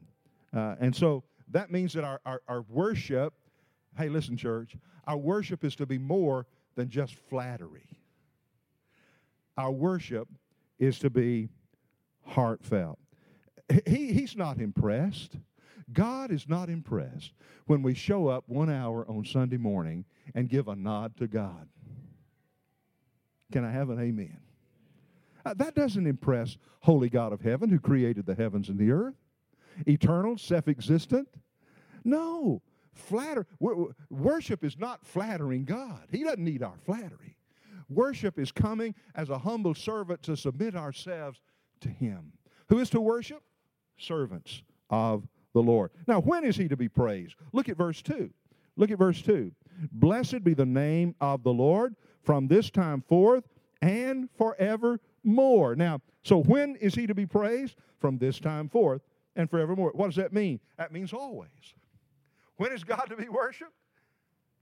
Uh, 0.55 0.77
and 0.79 0.95
so 0.95 1.25
that 1.53 1.73
means 1.73 1.95
that 1.95 2.05
our, 2.05 2.21
our, 2.27 2.43
our 2.49 2.63
worship, 2.69 3.33
hey, 3.97 4.11
listen, 4.11 4.37
church, 4.37 4.77
our 5.07 5.17
worship 5.17 5.65
is 5.65 5.75
to 5.77 5.87
be 5.87 5.97
more 5.97 6.47
than 6.75 6.91
just 6.91 7.15
flattery. 7.15 7.96
Our 9.57 9.71
worship 9.71 10.29
is 10.79 10.99
to 11.01 11.11
be 11.11 11.49
heartfelt. 12.25 12.99
He, 13.87 14.13
he's 14.13 14.37
not 14.37 14.59
impressed. 14.59 15.37
God 15.93 16.31
is 16.31 16.49
not 16.49 16.69
impressed 16.69 17.33
when 17.67 17.83
we 17.83 17.95
show 17.95 18.29
up 18.29 18.45
one 18.47 18.71
hour 18.71 19.09
on 19.09 19.25
Sunday 19.25 19.57
morning 19.57 20.05
and 20.35 20.49
give 20.49 20.69
a 20.69 20.77
nod 20.77 21.17
to 21.17 21.27
God. 21.27 21.69
Can 23.53 23.65
I 23.65 23.71
have 23.71 23.91
an 23.91 24.01
amen? 24.01 24.39
Uh, 25.45 25.55
that 25.55 25.75
doesn't 25.75 26.07
impress 26.07 26.57
Holy 26.81 27.09
God 27.09 27.33
of 27.33 27.41
heaven 27.41 27.71
who 27.71 27.79
created 27.79 28.27
the 28.27 28.35
heavens 28.35 28.69
and 28.69 28.79
the 28.79 28.91
earth, 28.91 29.15
eternal, 29.87 30.37
self 30.37 30.69
existent. 30.69 31.29
No, 32.05 32.63
Flatter, 32.97 33.47
worship 34.09 34.65
is 34.65 34.79
not 34.79 35.05
flattering 35.05 35.65
God. 35.65 36.09
He 36.11 36.25
doesn't 36.25 36.43
need 36.43 36.63
our 36.63 36.77
flattery. 36.85 37.36
Worship 37.89 38.39
is 38.39 38.51
coming 38.51 38.95
as 39.15 39.31
a 39.31 39.39
humble 39.39 39.75
servant 39.75 40.23
to 40.25 40.37
submit 40.37 40.75
ourselves 40.75 41.41
to 41.81 41.89
Him. 41.89 42.33
Who 42.69 42.79
is 42.81 42.91
to 42.91 43.01
worship? 43.01 43.43
Servants 43.99 44.63
of 44.91 45.27
the 45.55 45.63
Lord. 45.63 45.91
Now, 46.07 46.21
when 46.21 46.45
is 46.45 46.57
He 46.57 46.69
to 46.69 46.77
be 46.77 46.89
praised? 46.89 47.37
Look 47.53 47.69
at 47.69 47.77
verse 47.77 48.03
2. 48.03 48.31
Look 48.77 48.91
at 48.91 48.99
verse 48.99 49.23
2. 49.23 49.53
Blessed 49.93 50.43
be 50.43 50.55
the 50.55 50.67
name 50.67 51.15
of 51.21 51.43
the 51.43 51.53
Lord 51.53 51.95
from 52.23 52.49
this 52.49 52.71
time 52.71 53.03
forth 53.03 53.45
and 53.81 54.29
forevermore. 54.37 55.77
Now, 55.77 56.01
so 56.25 56.43
when 56.43 56.77
is 56.77 56.95
He 56.95 57.07
to 57.07 57.15
be 57.15 57.27
praised? 57.27 57.77
From 57.99 58.19
this 58.19 58.39
time 58.39 58.69
forth 58.69 59.01
and 59.37 59.49
forevermore. 59.49 59.93
What 59.95 60.07
does 60.07 60.17
that 60.17 60.33
mean? 60.33 60.61
That 60.77 60.93
means 60.93 61.13
always. 61.13 61.49
When 62.57 62.73
is 62.73 62.85
God 62.85 63.07
to 63.09 63.17
be 63.17 63.29
worshiped? 63.29 63.73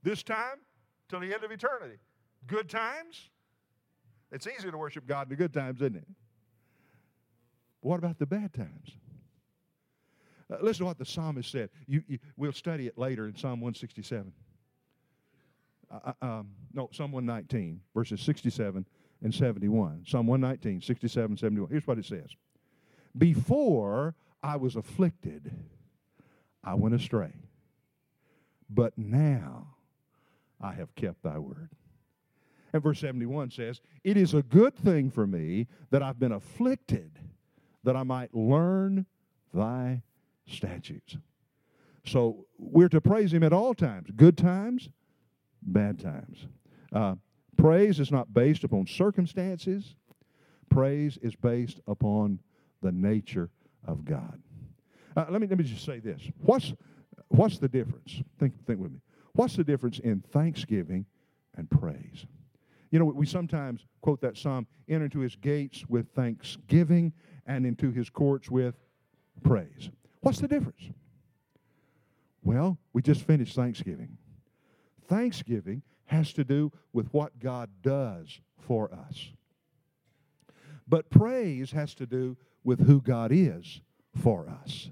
This 0.03 0.23
time 0.23 0.59
till 1.09 1.19
the 1.19 1.33
end 1.33 1.43
of 1.43 1.51
eternity. 1.51 1.97
Good 2.47 2.69
times? 2.69 3.29
It's 4.31 4.47
easy 4.47 4.69
to 4.69 4.77
worship 4.77 5.07
God 5.07 5.23
in 5.23 5.29
the 5.29 5.35
good 5.35 5.53
times, 5.53 5.81
isn't 5.81 5.95
it? 5.95 6.07
What 7.81 7.97
about 7.97 8.17
the 8.19 8.25
bad 8.25 8.53
times? 8.53 8.91
Uh, 10.51 10.57
listen 10.61 10.79
to 10.79 10.85
what 10.85 10.97
the 10.97 11.05
psalmist 11.05 11.51
said. 11.51 11.69
You, 11.87 12.03
you, 12.07 12.19
we'll 12.37 12.51
study 12.51 12.87
it 12.87 12.97
later 12.97 13.27
in 13.27 13.35
Psalm 13.35 13.61
167. 13.61 14.31
Uh, 15.91 16.11
uh, 16.21 16.25
um, 16.25 16.49
no, 16.73 16.89
Psalm 16.91 17.11
119, 17.11 17.81
verses 17.93 18.21
67 18.21 18.85
and 19.23 19.33
71. 19.33 20.03
Psalm 20.07 20.27
119, 20.27 20.81
67, 20.81 21.37
71. 21.37 21.69
Here's 21.69 21.87
what 21.87 21.97
it 21.97 22.05
says 22.05 22.29
Before 23.17 24.15
I 24.43 24.57
was 24.57 24.75
afflicted, 24.75 25.51
I 26.63 26.73
went 26.73 26.95
astray 26.95 27.33
but 28.69 28.97
now 28.97 29.75
I 30.59 30.73
have 30.73 30.93
kept 30.95 31.23
thy 31.23 31.37
word. 31.37 31.69
And 32.75 32.83
verse 32.83 32.99
71 32.99 33.51
says, 33.51 33.79
It 34.03 34.17
is 34.17 34.33
a 34.33 34.43
good 34.43 34.75
thing 34.75 35.09
for 35.09 35.25
me 35.25 35.67
that 35.91 36.03
I've 36.03 36.19
been 36.19 36.33
afflicted, 36.33 37.17
that 37.85 37.95
I 37.95 38.03
might 38.03 38.35
learn 38.35 39.05
thy 39.53 40.01
statutes. 40.45 41.15
So 42.05 42.47
we're 42.57 42.89
to 42.89 42.99
praise 42.99 43.31
him 43.31 43.43
at 43.43 43.53
all 43.53 43.73
times 43.75 44.09
good 44.13 44.37
times, 44.37 44.89
bad 45.61 46.01
times. 46.01 46.47
Uh, 46.91 47.15
praise 47.55 48.01
is 48.01 48.11
not 48.11 48.33
based 48.33 48.65
upon 48.65 48.87
circumstances, 48.87 49.95
praise 50.67 51.17
is 51.21 51.33
based 51.33 51.79
upon 51.87 52.41
the 52.81 52.91
nature 52.91 53.51
of 53.87 54.03
God. 54.03 54.41
Uh, 55.15 55.27
let, 55.29 55.39
me, 55.39 55.47
let 55.47 55.57
me 55.57 55.63
just 55.63 55.85
say 55.85 55.99
this. 55.99 56.21
What's, 56.41 56.73
What's 57.29 57.57
the 57.57 57.69
difference? 57.69 58.21
Think, 58.37 58.65
think 58.65 58.81
with 58.81 58.91
me. 58.91 58.99
What's 59.31 59.55
the 59.55 59.63
difference 59.63 59.99
in 59.99 60.19
thanksgiving 60.19 61.05
and 61.55 61.69
praise? 61.69 62.25
You 62.95 62.99
know, 62.99 63.05
we 63.07 63.25
sometimes 63.25 63.85
quote 63.99 64.21
that 64.21 64.37
psalm 64.37 64.67
enter 64.87 65.03
into 65.03 65.19
his 65.19 65.35
gates 65.35 65.83
with 65.89 66.07
thanksgiving 66.15 67.11
and 67.45 67.65
into 67.65 67.91
his 67.91 68.09
courts 68.09 68.49
with 68.49 68.75
praise. 69.43 69.89
What's 70.21 70.39
the 70.39 70.47
difference? 70.47 70.91
Well, 72.41 72.77
we 72.93 73.01
just 73.01 73.23
finished 73.23 73.53
Thanksgiving. 73.53 74.17
Thanksgiving 75.09 75.81
has 76.05 76.31
to 76.35 76.45
do 76.45 76.71
with 76.93 77.09
what 77.11 77.37
God 77.37 77.69
does 77.81 78.39
for 78.59 78.89
us. 78.93 79.29
But 80.87 81.09
praise 81.09 81.71
has 81.73 81.95
to 81.95 82.05
do 82.05 82.37
with 82.63 82.87
who 82.87 83.01
God 83.01 83.33
is 83.33 83.81
for 84.15 84.47
us. 84.47 84.89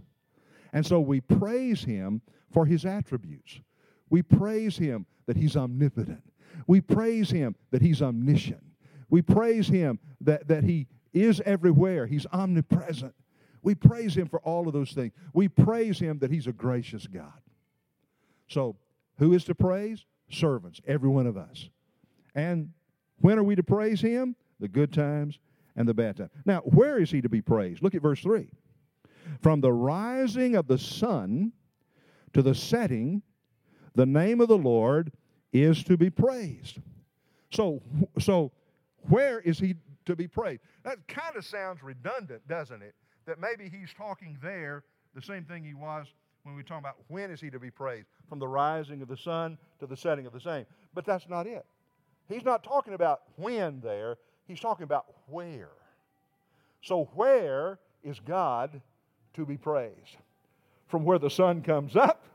And 0.74 0.86
so 0.86 1.00
we 1.00 1.22
praise 1.22 1.86
him 1.86 2.22
for 2.52 2.66
his 2.66 2.84
attributes. 2.84 3.62
We 4.10 4.24
praise 4.24 4.78
him 4.78 5.06
that 5.26 5.38
he's 5.38 5.56
omnipotent. 5.56 6.33
We 6.68 6.82
praise 6.82 7.30
him 7.30 7.56
that 7.72 7.82
he's 7.82 8.02
omniscient. 8.02 8.64
We 9.10 9.22
praise 9.22 9.68
him 9.68 10.00
that, 10.22 10.48
that 10.48 10.64
he 10.64 10.88
is 11.14 11.42
everywhere. 11.46 12.08
He's 12.08 12.26
omnipresent. 12.32 13.14
We 13.62 13.76
praise 13.76 14.16
him 14.16 14.28
for 14.28 14.40
all 14.42 14.68
of 14.68 14.74
those 14.74 14.92
things. 14.92 15.14
We 15.34 15.48
praise 15.48 16.00
him 16.00 16.20
that 16.20 16.32
he's 16.32 16.48
a 16.48 16.52
gracious 16.52 17.08
God. 17.08 17.32
So, 18.48 18.76
who 19.18 19.34
is 19.34 19.46
to 19.46 19.56
praise? 19.56 20.06
Servants, 20.30 20.82
every 20.88 21.10
one 21.10 21.28
of 21.28 21.38
us. 21.38 21.70
And 22.36 22.72
when 23.20 23.38
are 23.38 23.44
we 23.44 23.56
to 23.56 23.64
praise 23.64 24.02
him? 24.02 24.36
The 24.60 24.68
good 24.68 24.92
times 24.92 25.40
and 25.76 25.88
the 25.88 25.94
bad 25.94 26.18
times. 26.18 26.32
Now, 26.46 26.60
where 26.62 27.00
is 27.00 27.12
he 27.12 27.22
to 27.22 27.30
be 27.30 27.42
praised? 27.42 27.82
Look 27.82 27.96
at 27.96 28.02
verse 28.02 28.22
3. 28.22 28.50
From 29.42 29.62
the 29.62 29.72
rising 29.72 30.56
of 30.56 30.68
the 30.68 30.78
sun 30.78 31.54
to 32.34 32.42
the 32.42 32.56
setting, 32.56 33.22
the 33.96 34.06
name 34.06 34.42
of 34.42 34.48
the 34.48 34.58
Lord 34.58 35.12
is 35.54 35.84
to 35.84 35.96
be 35.96 36.10
praised. 36.10 36.80
So, 37.52 37.82
so 38.20 38.52
where 39.08 39.40
is 39.40 39.60
he 39.60 39.76
to 40.06 40.16
be 40.16 40.28
praised? 40.28 40.62
That 40.84 41.08
kind 41.08 41.36
of 41.36 41.46
sounds 41.46 41.84
redundant, 41.84 42.46
doesn't 42.48 42.82
it? 42.82 42.96
That 43.26 43.40
maybe 43.40 43.70
he's 43.70 43.94
talking 43.94 44.38
there 44.42 44.84
the 45.16 45.22
same 45.22 45.46
thing 45.46 45.64
he 45.64 45.76
was 45.76 46.08
when 46.42 46.56
we 46.56 46.64
talk 46.64 46.80
about 46.80 46.98
when 47.08 47.32
is 47.32 47.40
he 47.40 47.50
to 47.52 47.60
be 47.60 47.70
praised, 47.70 48.08
from 48.28 48.40
the 48.40 48.48
rising 48.48 49.02
of 49.02 49.08
the 49.08 49.16
sun 49.16 49.58
to 49.80 49.86
the 49.86 49.96
setting 49.96 50.26
of 50.26 50.34
the 50.34 50.42
same. 50.42 50.66
But 50.94 51.06
that's 51.06 51.30
not 51.30 51.48
it. 51.48 51.66
He's 52.28 52.44
not 52.44 52.64
talking 52.64 52.94
about 52.94 53.22
when 53.36 53.80
there, 53.82 54.18
he's 54.48 54.60
talking 54.60 54.84
about 54.84 55.06
where. 55.28 55.70
So, 56.82 57.10
where 57.14 57.80
is 58.04 58.20
God 58.20 58.82
to 59.36 59.46
be 59.46 59.56
praised? 59.56 60.18
From 60.88 61.06
where 61.06 61.20
the 61.20 61.30
sun 61.30 61.62
comes 61.62 61.96
up 61.96 62.26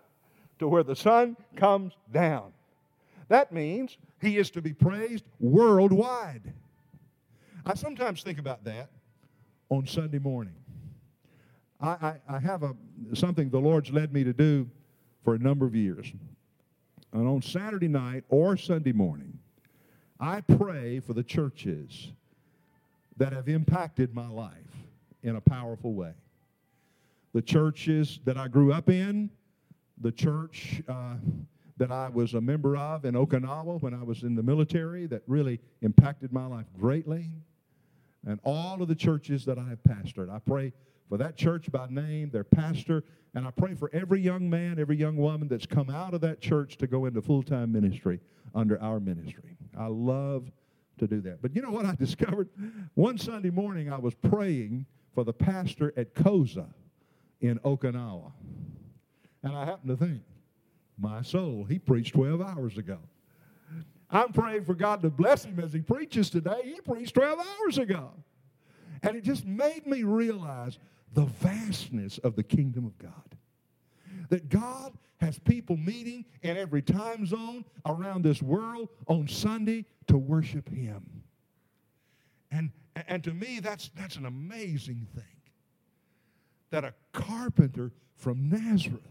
to 0.59 0.69
where 0.69 0.83
the 0.83 0.97
sun 0.97 1.37
comes 1.57 1.93
down. 2.13 2.53
That 3.29 3.53
means 3.53 3.97
he 4.21 4.39
is 4.39 4.51
to 4.53 4.63
be 4.63 4.73
praised 4.73 5.25
worldwide. 5.39 6.53
I 7.65 7.75
sometimes 7.75 8.23
think 8.23 8.39
about 8.39 8.65
that 8.65 8.89
on 9.69 9.87
Sunday 9.87 10.19
morning. 10.19 10.55
I, 11.81 11.89
I, 11.89 12.15
I, 12.29 12.39
have 12.39 12.63
a, 12.63 12.75
something 13.15 13.51
the 13.51 13.59
Lord's 13.59 13.91
led 13.91 14.13
me 14.13 14.25
to 14.25 14.33
do 14.33 14.69
for 15.23 15.35
a 15.35 15.39
number 15.39 15.67
of 15.67 15.75
years. 15.75 16.13
And 17.13 17.29
on 17.29 17.43
Saturday 17.43 17.89
night 17.89 18.25
or 18.29 18.57
Sunday 18.57 18.93
morning, 18.93 19.39
I 20.19 20.41
pray 20.41 21.01
for 21.01 21.13
the 21.13 21.23
churches 21.23 22.13
that 23.19 23.33
have 23.33 23.49
impacted 23.49 24.15
my 24.15 24.29
life 24.29 24.53
in 25.23 25.37
a 25.37 25.41
powerful 25.41 25.93
way. 25.93 26.13
The 27.35 27.43
churches 27.43 28.21
that 28.25 28.37
I 28.37 28.49
grew 28.49 28.73
up 28.73 28.89
in, 28.89 29.31
the 30.01 30.13
church 30.13 30.83
uh, 30.89 31.15
that 31.79 31.91
I 31.91 32.09
was 32.09 32.35
a 32.35 32.41
member 32.41 32.77
of 32.77 33.05
in 33.05 33.15
Okinawa 33.15 33.81
when 33.81 33.95
I 33.95 34.03
was 34.03 34.23
in 34.23 34.35
the 34.35 34.43
military 34.43 35.07
that 35.07 35.23
really 35.27 35.61
impacted 35.81 36.33
my 36.33 36.47
life 36.47 36.67
greatly, 36.79 37.31
and 38.27 38.41
all 38.45 38.83
of 38.83 38.89
the 38.89 38.95
churches 38.95 39.45
that 39.47 39.59
I 39.59 39.69
have 39.69 39.83
pastored. 39.85 40.31
I 40.31 40.41
pray 40.41 40.73
for 41.09 41.17
that 41.19 41.37
church 41.37 41.71
by 41.71 41.87
name, 41.89 42.31
their 42.31 42.45
pastor, 42.45 43.05
and 43.35 43.47
I 43.47 43.51
pray 43.51 43.75
for 43.75 43.91
every 43.93 44.21
young 44.21 44.51
man, 44.51 44.79
every 44.79 44.97
young 44.97 45.17
woman 45.17 45.49
that's 45.49 45.67
come 45.67 45.89
out 45.89 46.15
of 46.15 46.21
that 46.23 46.41
church 46.41 46.77
to 46.79 46.87
go 46.87 47.07
into 47.07 47.23
full 47.23 47.43
time 47.43 47.73
ministry 47.73 48.21
under 48.55 48.81
our 48.83 49.01
ministry. 49.01 49.57
I 49.79 49.87
love 49.87 50.51
to 50.99 51.07
do 51.07 51.21
that. 51.23 51.41
But 51.41 51.55
you 51.55 51.63
know 51.63 51.71
what 51.71 51.87
I 51.87 51.95
discovered? 51.99 52.49
One 52.95 53.19
Sunday 53.19 53.51
morning, 53.51 53.93
I 53.93 53.99
was 53.99 54.15
praying 54.15 54.87
for 55.15 55.25
the 55.25 55.33
pastor 55.33 55.93
at 55.97 56.15
Koza 56.15 56.67
in 57.41 57.59
Okinawa. 57.61 58.33
And 59.43 59.57
I 59.57 59.65
happened 59.65 59.97
to 59.97 60.05
think, 60.05 60.23
my 60.99 61.23
soul, 61.23 61.65
he 61.69 61.79
preached 61.79 62.15
12 62.15 62.41
hours 62.41 62.79
ago. 62.79 62.99
I'm 64.11 64.33
praying 64.33 64.65
for 64.65 64.75
God 64.75 65.03
to 65.03 65.11
bless 65.11 65.45
him 65.45 65.61
as 65.61 65.73
he 65.73 65.81
preaches 65.81 66.31
today. 66.31 66.61
He 66.65 66.81
preached 66.81 67.15
12 67.15 67.39
hours 67.39 67.79
ago. 67.79 68.11
And 69.03 69.17
it 69.17 69.23
just 69.23 69.45
made 69.45 69.87
me 69.87 70.03
realize 70.03 70.79
the 71.13 71.27
vastness 71.27 72.19
of 72.19 72.37
the 72.37 72.43
kingdom 72.43 72.87
of 72.87 72.99
God. 72.99 73.13
That 74.31 74.49
God 74.49 74.93
has 75.21 75.39
people 75.39 75.77
meeting 75.77 76.25
in 76.43 76.57
every 76.57 76.83
time 76.83 77.27
zone 77.27 77.65
around 77.87 78.23
this 78.23 78.43
world 78.43 78.89
on 79.07 79.29
Sunday 79.29 79.85
to 80.07 80.17
worship 80.17 80.69
Him. 80.69 81.23
And, 82.51 82.71
and 83.07 83.23
to 83.25 83.33
me, 83.33 83.61
that's, 83.61 83.91
that's 83.97 84.17
an 84.17 84.27
amazing 84.27 85.07
thing. 85.15 85.25
That 86.71 86.85
a 86.85 86.95
carpenter 87.13 87.93
from 88.17 88.49
Nazareth 88.49 89.03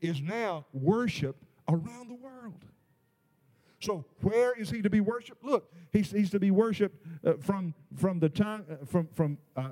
is 0.00 0.20
now 0.20 0.66
worshiped 0.72 1.44
around 1.68 2.08
the 2.08 2.14
world. 2.14 2.64
So 3.80 4.04
where 4.22 4.58
is 4.58 4.70
he 4.70 4.82
to 4.82 4.90
be 4.90 5.00
worshipped? 5.00 5.44
Look, 5.44 5.72
he's, 5.92 6.10
he's 6.10 6.30
to 6.30 6.40
be 6.40 6.50
worshipped 6.50 7.04
uh, 7.24 7.34
from, 7.40 7.74
from 7.94 8.18
the 8.18 8.28
time, 8.28 8.64
uh, 8.70 8.84
from, 8.84 9.08
from 9.14 9.38
uh, 9.56 9.68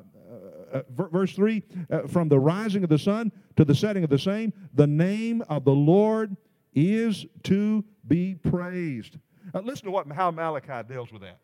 uh, 0.72 0.78
uh 0.78 0.82
verse 0.90 1.32
3, 1.32 1.62
uh, 1.90 2.06
from 2.06 2.28
the 2.28 2.38
rising 2.38 2.84
of 2.84 2.88
the 2.88 2.98
sun 2.98 3.32
to 3.56 3.64
the 3.64 3.74
setting 3.74 4.04
of 4.04 4.10
the 4.10 4.18
same, 4.18 4.52
the 4.74 4.86
name 4.86 5.42
of 5.48 5.64
the 5.64 5.72
Lord 5.72 6.36
is 6.72 7.26
to 7.44 7.84
be 8.06 8.34
praised. 8.34 9.18
listen 9.64 9.86
to 9.86 9.90
what, 9.90 10.10
how 10.12 10.30
Malachi 10.30 10.86
deals 10.88 11.10
with 11.10 11.22
that. 11.22 11.38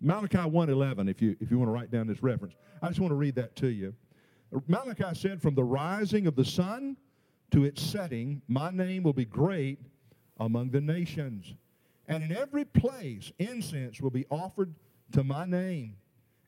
Malachi 0.00 0.38
1.11, 0.38 1.08
if 1.08 1.22
you, 1.22 1.36
if 1.40 1.50
you 1.50 1.58
want 1.58 1.68
to 1.68 1.72
write 1.72 1.90
down 1.90 2.06
this 2.06 2.22
reference. 2.22 2.54
I 2.82 2.88
just 2.88 3.00
want 3.00 3.10
to 3.10 3.16
read 3.16 3.34
that 3.36 3.54
to 3.56 3.68
you. 3.68 3.94
Malachi 4.66 5.14
said, 5.14 5.42
from 5.42 5.54
the 5.54 5.64
rising 5.64 6.26
of 6.26 6.34
the 6.34 6.44
sun 6.44 6.96
to 7.50 7.64
its 7.64 7.82
setting, 7.82 8.42
my 8.48 8.70
name 8.70 9.02
will 9.02 9.12
be 9.12 9.24
great 9.24 9.78
among 10.38 10.70
the 10.70 10.80
nations. 10.80 11.54
And 12.06 12.22
in 12.22 12.36
every 12.36 12.64
place, 12.64 13.32
incense 13.38 14.00
will 14.00 14.10
be 14.10 14.26
offered 14.30 14.74
to 15.12 15.24
my 15.24 15.44
name, 15.44 15.96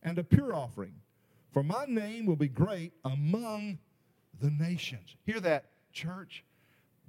and 0.02 0.18
a 0.18 0.24
pure 0.24 0.54
offering. 0.54 0.94
For 1.52 1.62
my 1.62 1.84
name 1.86 2.26
will 2.26 2.36
be 2.36 2.48
great 2.48 2.92
among 3.04 3.78
the 4.40 4.50
nations. 4.50 5.16
Hear 5.26 5.40
that, 5.40 5.64
church? 5.92 6.44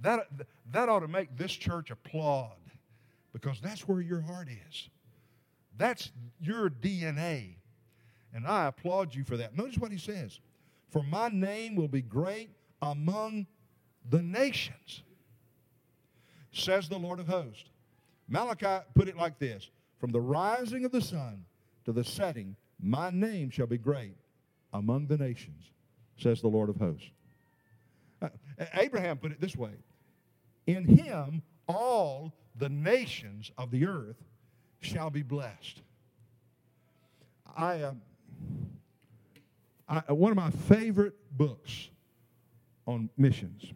That, 0.01 0.27
that 0.71 0.89
ought 0.89 1.01
to 1.01 1.07
make 1.07 1.37
this 1.37 1.51
church 1.51 1.91
applaud 1.91 2.57
because 3.33 3.59
that's 3.61 3.87
where 3.87 4.01
your 4.01 4.21
heart 4.21 4.47
is. 4.67 4.89
That's 5.77 6.11
your 6.39 6.69
DNA. 6.69 7.55
And 8.33 8.47
I 8.47 8.67
applaud 8.67 9.13
you 9.13 9.23
for 9.23 9.37
that. 9.37 9.55
Notice 9.55 9.77
what 9.77 9.91
he 9.91 9.97
says 9.97 10.39
For 10.89 11.03
my 11.03 11.29
name 11.29 11.75
will 11.75 11.87
be 11.87 12.01
great 12.01 12.49
among 12.81 13.45
the 14.09 14.21
nations 14.21 15.03
says 16.51 16.89
the 16.89 16.97
Lord 16.97 17.19
of 17.19 17.27
hosts. 17.27 17.65
Malachi 18.27 18.85
put 18.93 19.07
it 19.07 19.17
like 19.17 19.39
this 19.39 19.69
From 19.99 20.11
the 20.11 20.21
rising 20.21 20.85
of 20.85 20.91
the 20.91 21.01
sun 21.01 21.45
to 21.85 21.91
the 21.91 22.03
setting, 22.03 22.55
my 22.79 23.09
name 23.09 23.49
shall 23.49 23.67
be 23.67 23.77
great 23.77 24.15
among 24.73 25.07
the 25.07 25.17
nations, 25.17 25.71
says 26.17 26.41
the 26.41 26.47
Lord 26.47 26.69
of 26.69 26.77
hosts. 26.77 27.09
Uh, 28.21 28.29
Abraham 28.75 29.17
put 29.17 29.31
it 29.31 29.41
this 29.41 29.55
way 29.55 29.71
In 30.67 30.85
him 30.85 31.41
all 31.67 32.33
the 32.57 32.69
nations 32.69 33.51
of 33.57 33.71
the 33.71 33.85
earth 33.85 34.17
shall 34.81 35.09
be 35.09 35.21
blessed. 35.21 35.81
I, 37.55 37.81
uh, 37.81 37.93
I, 39.87 40.11
one 40.11 40.31
of 40.31 40.37
my 40.37 40.51
favorite 40.51 41.15
books 41.37 41.89
on 42.85 43.09
missions 43.17 43.73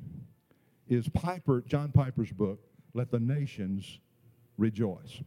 is 0.87 1.07
Piper, 1.09 1.61
John 1.61 1.91
Piper's 1.91 2.31
book, 2.31 2.59
Let 2.93 3.11
the 3.11 3.19
Nations 3.19 3.99
Rejoice. 4.57 5.21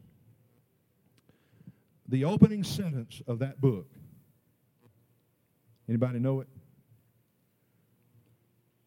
The 2.08 2.24
opening 2.24 2.64
sentence 2.64 3.20
of 3.26 3.38
that 3.40 3.60
book, 3.60 3.86
anybody 5.88 6.18
know 6.18 6.40
it? 6.40 6.48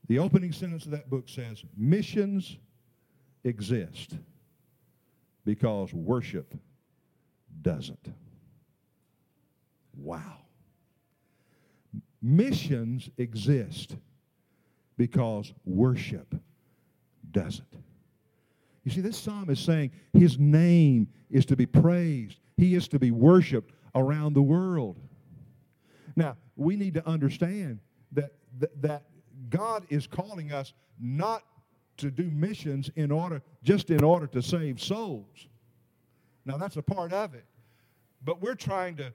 The 0.07 0.19
opening 0.19 0.51
sentence 0.51 0.85
of 0.85 0.91
that 0.91 1.09
book 1.09 1.29
says, 1.29 1.63
Missions 1.77 2.57
exist 3.43 4.17
because 5.45 5.93
worship 5.93 6.53
doesn't. 7.61 8.11
Wow. 9.95 10.37
Missions 12.21 13.09
exist 13.17 13.95
because 14.97 15.53
worship 15.65 16.35
doesn't. 17.31 17.67
You 18.83 18.91
see, 18.91 19.01
this 19.01 19.17
psalm 19.17 19.49
is 19.49 19.59
saying 19.59 19.91
his 20.13 20.39
name 20.39 21.07
is 21.29 21.45
to 21.47 21.55
be 21.55 21.65
praised, 21.65 22.39
he 22.57 22.75
is 22.75 22.87
to 22.89 22.99
be 22.99 23.11
worshiped 23.11 23.73
around 23.95 24.33
the 24.33 24.41
world. 24.41 24.97
Now, 26.15 26.37
we 26.55 26.75
need 26.75 26.93
to 26.95 27.07
understand 27.07 27.79
that, 28.11 28.33
that, 28.59 28.81
that 28.81 29.03
God 29.49 29.85
is 29.89 30.07
calling 30.07 30.51
us 30.51 30.73
not 30.99 31.43
to 31.97 32.09
do 32.09 32.29
missions 32.31 32.89
in 32.95 33.11
order 33.11 33.41
just 33.63 33.89
in 33.89 34.03
order 34.03 34.27
to 34.27 34.41
save 34.41 34.81
souls. 34.81 35.47
Now 36.45 36.57
that's 36.57 36.77
a 36.77 36.81
part 36.81 37.13
of 37.13 37.35
it. 37.35 37.45
But 38.23 38.41
we're 38.41 38.55
trying 38.55 38.97
to 38.97 39.13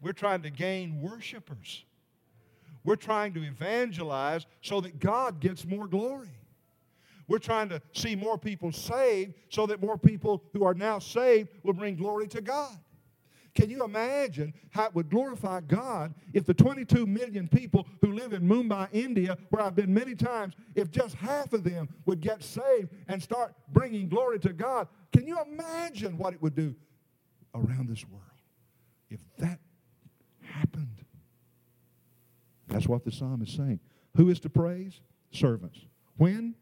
we're 0.00 0.12
trying 0.12 0.42
to 0.42 0.50
gain 0.50 1.00
worshipers. 1.00 1.84
We're 2.84 2.96
trying 2.96 3.34
to 3.34 3.42
evangelize 3.42 4.46
so 4.60 4.80
that 4.82 5.00
God 5.00 5.40
gets 5.40 5.64
more 5.64 5.86
glory. 5.86 6.30
We're 7.28 7.38
trying 7.38 7.68
to 7.70 7.82
see 7.92 8.14
more 8.14 8.38
people 8.38 8.72
saved 8.72 9.34
so 9.48 9.66
that 9.66 9.80
more 9.80 9.98
people 9.98 10.44
who 10.52 10.64
are 10.64 10.74
now 10.74 10.98
saved 10.98 11.50
will 11.62 11.74
bring 11.74 11.96
glory 11.96 12.28
to 12.28 12.40
God. 12.40 12.76
Can 13.56 13.70
you 13.70 13.82
imagine 13.84 14.52
how 14.70 14.84
it 14.84 14.94
would 14.94 15.08
glorify 15.08 15.62
God 15.62 16.14
if 16.34 16.44
the 16.44 16.52
22 16.52 17.06
million 17.06 17.48
people 17.48 17.86
who 18.02 18.12
live 18.12 18.34
in 18.34 18.42
Mumbai, 18.42 18.88
India, 18.92 19.38
where 19.48 19.62
I've 19.62 19.74
been 19.74 19.92
many 19.94 20.14
times, 20.14 20.54
if 20.74 20.90
just 20.90 21.14
half 21.14 21.54
of 21.54 21.64
them 21.64 21.88
would 22.04 22.20
get 22.20 22.44
saved 22.44 22.90
and 23.08 23.20
start 23.20 23.54
bringing 23.72 24.10
glory 24.10 24.38
to 24.40 24.52
God? 24.52 24.88
Can 25.10 25.26
you 25.26 25.38
imagine 25.40 26.18
what 26.18 26.34
it 26.34 26.42
would 26.42 26.54
do 26.54 26.74
around 27.54 27.88
this 27.88 28.04
world 28.06 28.22
if 29.08 29.20
that 29.38 29.58
happened? 30.42 31.00
That's 32.68 32.86
what 32.86 33.04
the 33.04 33.12
psalm 33.12 33.40
is 33.40 33.50
saying. 33.50 33.80
Who 34.16 34.28
is 34.28 34.38
to 34.40 34.50
praise? 34.50 35.00
Servants. 35.30 35.78
When? 36.18 36.56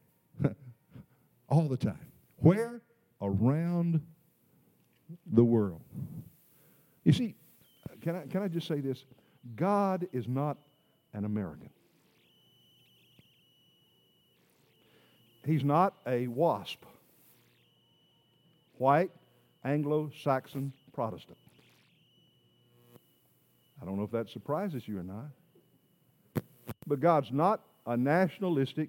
All 1.55 1.69
the 1.69 1.77
time. 1.77 2.09
Where? 2.39 2.81
Around 3.23 4.01
the 5.25 5.45
world. 5.45 5.83
You 7.05 7.13
see, 7.13 7.37
can 8.03 8.17
I, 8.17 8.27
can 8.27 8.43
I 8.43 8.49
just 8.49 8.67
say 8.67 8.81
this? 8.81 9.05
God 9.55 10.09
is 10.13 10.27
not 10.27 10.57
an 11.13 11.25
American. 11.25 11.71
He's 15.47 15.63
not 15.63 15.95
a 16.09 16.27
WASP, 16.27 16.85
white, 18.79 19.13
Anglo 19.63 20.11
Saxon 20.25 20.73
Protestant. 20.93 21.39
I 23.81 23.85
don't 23.85 23.97
know 23.97 24.03
if 24.03 24.11
that 24.11 24.29
surprises 24.29 24.89
you 24.89 24.99
or 24.99 25.05
not. 25.05 25.29
But 26.85 26.99
God's 26.99 27.31
not 27.31 27.61
a 27.87 27.97
nationalistic 27.97 28.89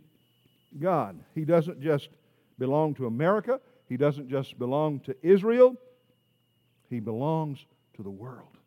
God. 0.79 1.19
He 1.35 1.45
doesn't 1.45 1.79
just 1.79 2.09
belong 2.57 2.93
to 2.95 3.07
America, 3.07 3.59
He 3.87 3.97
doesn't 3.97 4.29
just 4.29 4.57
belong 4.57 4.99
to 5.01 5.15
Israel, 5.21 5.75
He 6.89 6.99
belongs 6.99 7.65
to 7.95 8.03
the 8.03 8.11
world. 8.11 8.57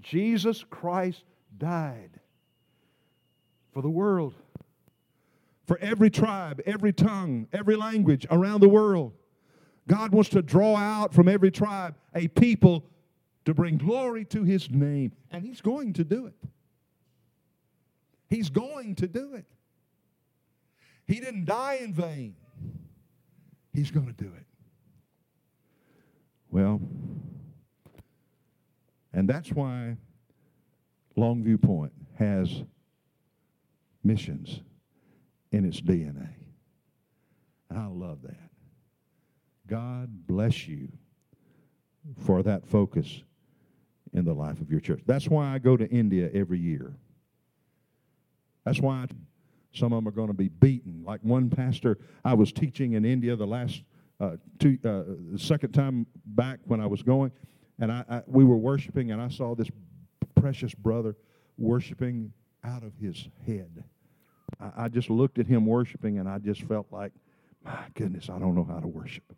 Jesus 0.00 0.64
Christ 0.68 1.24
died 1.56 2.20
for 3.72 3.82
the 3.82 3.90
world, 3.90 4.34
for 5.66 5.78
every 5.78 6.10
tribe, 6.10 6.60
every 6.66 6.92
tongue, 6.92 7.48
every 7.52 7.76
language 7.76 8.26
around 8.30 8.60
the 8.60 8.68
world. 8.68 9.12
God 9.86 10.12
wants 10.12 10.30
to 10.30 10.42
draw 10.42 10.76
out 10.76 11.12
from 11.12 11.28
every 11.28 11.50
tribe 11.50 11.94
a 12.14 12.28
people 12.28 12.84
to 13.44 13.52
bring 13.52 13.76
glory 13.76 14.24
to 14.26 14.44
his 14.44 14.70
name, 14.70 15.12
and 15.30 15.44
he's 15.44 15.60
going 15.60 15.92
to 15.94 16.04
do 16.04 16.26
it. 16.26 16.34
He's 18.28 18.48
going 18.48 18.94
to 18.96 19.06
do 19.06 19.34
it. 19.34 19.44
He 21.06 21.20
didn't 21.20 21.44
die 21.44 21.80
in 21.82 21.92
vain. 21.92 22.36
He's 23.74 23.90
going 23.90 24.06
to 24.06 24.12
do 24.12 24.30
it. 24.34 24.46
Well, 26.50 26.80
and 29.12 29.28
that's 29.28 29.50
why 29.50 29.96
Longview 31.16 31.60
Point 31.60 31.92
has 32.16 32.62
missions 34.04 34.60
in 35.50 35.64
its 35.64 35.80
DNA. 35.80 36.28
And 37.68 37.78
I 37.78 37.86
love 37.86 38.22
that. 38.22 38.50
God 39.66 40.26
bless 40.26 40.68
you 40.68 40.88
for 42.24 42.42
that 42.44 42.66
focus 42.66 43.22
in 44.12 44.24
the 44.24 44.34
life 44.34 44.60
of 44.60 44.70
your 44.70 44.80
church. 44.80 45.00
That's 45.06 45.28
why 45.28 45.52
I 45.52 45.58
go 45.58 45.76
to 45.76 45.88
India 45.88 46.30
every 46.32 46.60
year. 46.60 46.94
That's 48.64 48.80
why 48.80 49.02
I, 49.02 49.06
some 49.74 49.92
of 49.92 49.98
them 49.98 50.08
are 50.08 50.14
going 50.14 50.28
to 50.28 50.34
be 50.34 50.48
beaten. 50.48 51.02
Like 51.04 51.20
one 51.22 51.50
pastor, 51.50 51.98
I 52.24 52.34
was 52.34 52.52
teaching 52.52 52.92
in 52.92 53.04
India 53.04 53.36
the 53.36 53.46
last 53.46 53.82
uh, 54.20 54.36
two, 54.58 54.78
uh, 54.84 55.02
the 55.32 55.38
second 55.38 55.72
time 55.72 56.06
back 56.24 56.60
when 56.64 56.80
I 56.80 56.86
was 56.86 57.02
going, 57.02 57.32
and 57.80 57.90
I, 57.90 58.04
I, 58.08 58.22
we 58.26 58.44
were 58.44 58.56
worshiping, 58.56 59.10
and 59.10 59.20
I 59.20 59.28
saw 59.28 59.54
this 59.54 59.68
precious 60.36 60.74
brother 60.74 61.16
worshiping 61.58 62.32
out 62.62 62.84
of 62.84 62.92
his 63.00 63.28
head. 63.46 63.82
I, 64.60 64.84
I 64.84 64.88
just 64.88 65.10
looked 65.10 65.38
at 65.38 65.46
him 65.46 65.66
worshiping, 65.66 66.18
and 66.18 66.28
I 66.28 66.38
just 66.38 66.62
felt 66.62 66.86
like, 66.90 67.12
my 67.64 67.84
goodness, 67.94 68.30
I 68.30 68.38
don't 68.38 68.54
know 68.54 68.64
how 68.64 68.78
to 68.78 68.86
worship. 68.86 69.34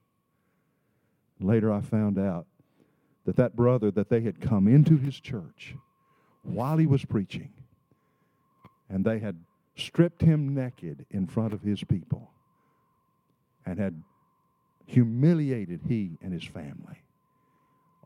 Later, 1.41 1.73
I 1.73 1.81
found 1.81 2.19
out 2.19 2.47
that 3.25 3.37
that 3.37 3.57
brother 3.57 3.91
that 3.91 4.11
they 4.11 4.21
had 4.21 4.41
come 4.41 4.69
into 4.69 4.97
his 4.97 5.19
church 5.19 5.75
while 6.43 6.77
he 6.77 6.87
was 6.87 7.05
preaching, 7.05 7.53
and 8.91 9.05
they 9.05 9.19
had 9.19 9.37
stripped 9.77 10.23
him 10.23 10.55
naked 10.55 11.07
in 11.11 11.27
front 11.27 11.53
of 11.53 11.63
his 11.63 11.83
people, 11.85 12.31
and 13.65 13.79
had 13.79 14.03
humiliated 14.87 15.81
he 15.87 16.19
and 16.23 16.33
his 16.33 16.45
family, 16.45 17.03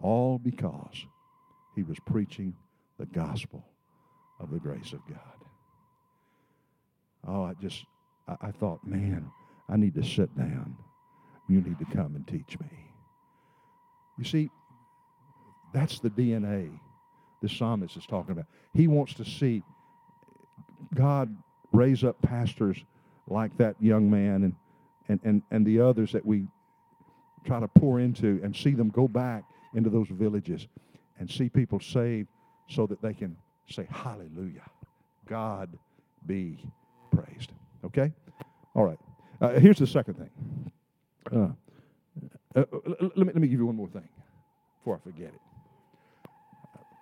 all 0.01 0.39
because 0.39 1.07
he 1.75 1.83
was 1.83 1.99
preaching 2.07 2.55
the 2.99 3.07
gospel 3.07 3.65
of 4.41 4.51
the 4.51 4.59
grace 4.59 4.93
of 4.93 5.01
God. 5.09 5.19
Oh, 7.27 7.45
I 7.45 7.55
just, 7.61 7.85
I, 8.27 8.37
I 8.41 8.51
thought, 8.51 8.85
man, 8.87 9.31
I 9.69 9.77
need 9.77 9.95
to 9.95 10.03
sit 10.03 10.35
down. 10.37 10.77
You 11.49 11.61
need 11.61 11.79
to 11.79 11.85
come 11.85 12.17
and 12.17 12.27
teach 12.27 12.59
me. 12.59 12.69
You 14.19 14.25
see, 14.25 14.51
that's 15.73 16.01
the 16.01 16.11
DNA 16.11 16.79
the 17.43 17.49
psalmist 17.49 17.97
is 17.97 18.07
talking 18.07 18.33
about. 18.33 18.47
He 18.75 18.87
wants 18.87 19.15
to 19.15 19.25
see 19.25 19.63
God 20.95 21.35
raise 21.73 22.05
up 22.05 22.21
pastors 22.23 22.85
like 23.29 23.57
that 23.59 23.77
young 23.81 24.11
man 24.11 24.43
and, 24.45 24.55
and, 25.09 25.21
and, 25.25 25.43
and 25.51 25.67
the 25.67 25.81
others 25.81 26.13
that 26.13 26.25
we 26.25 26.47
try 27.45 27.61
to 27.61 27.69
pour 27.69 28.01
into 28.01 28.41
and 28.43 28.55
see 28.55 28.73
them 28.73 28.89
go 28.89 29.09
back 29.09 29.45
into 29.75 29.89
those 29.89 30.09
villages 30.09 30.67
and 31.19 31.31
see 31.31 31.49
people 31.49 31.81
saved 31.81 32.29
so 32.69 32.87
that 32.87 33.01
they 33.01 33.15
can 33.15 33.37
say, 33.69 33.87
Hallelujah. 33.91 34.69
God 35.27 35.79
be 36.27 36.59
praised. 37.11 37.53
Okay? 37.85 38.13
All 38.75 38.85
right. 38.85 38.99
Uh, 39.41 39.51
here's 39.61 39.79
the 39.79 39.87
second 39.87 40.15
thing. 40.15 40.73
Uh, 41.33 41.49
uh, 42.57 42.65
let, 43.01 43.17
me, 43.17 43.25
let 43.25 43.37
me 43.37 43.49
give 43.49 43.61
you 43.61 43.67
one 43.67 43.77
more 43.77 43.89
thing 43.89 44.09
before 44.79 44.97
I 44.97 44.99
forget 44.99 45.29
it, 45.29 45.41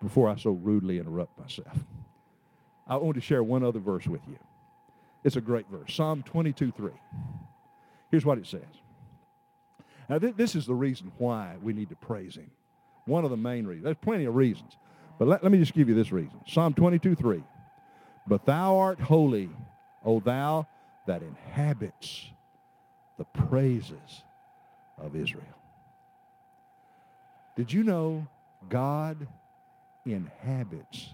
before 0.02 0.28
I 0.28 0.37
so 0.37 0.50
rudely 0.50 0.98
interrupt 0.98 1.38
myself. 1.38 1.78
I 2.87 2.96
want 2.96 3.14
to 3.16 3.20
share 3.20 3.42
one 3.42 3.62
other 3.62 3.81
verse 3.81 4.07
with 4.07 4.20
you. 4.28 4.38
It's 5.28 5.36
a 5.36 5.42
great 5.42 5.66
verse 5.70 5.94
Psalm 5.94 6.22
22 6.22 6.72
3. 6.72 6.90
Here's 8.10 8.24
what 8.24 8.38
it 8.38 8.46
says. 8.46 8.62
Now, 10.08 10.18
th- 10.18 10.36
this 10.36 10.54
is 10.54 10.64
the 10.64 10.74
reason 10.74 11.12
why 11.18 11.56
we 11.60 11.74
need 11.74 11.90
to 11.90 11.96
praise 11.96 12.36
Him. 12.36 12.50
One 13.04 13.26
of 13.26 13.30
the 13.30 13.36
main 13.36 13.66
reasons. 13.66 13.84
There's 13.84 13.96
plenty 14.00 14.24
of 14.24 14.34
reasons. 14.34 14.78
But 15.18 15.28
let, 15.28 15.42
let 15.42 15.52
me 15.52 15.58
just 15.58 15.74
give 15.74 15.86
you 15.86 15.94
this 15.94 16.12
reason 16.12 16.40
Psalm 16.46 16.72
22 16.72 17.14
3. 17.14 17.44
But 18.26 18.46
thou 18.46 18.78
art 18.78 19.00
holy, 19.00 19.50
O 20.02 20.18
thou 20.18 20.66
that 21.06 21.22
inhabits 21.22 22.30
the 23.18 23.24
praises 23.24 24.22
of 24.96 25.14
Israel. 25.14 25.44
Did 27.54 27.70
you 27.70 27.82
know 27.82 28.26
God 28.70 29.28
inhabits 30.06 31.10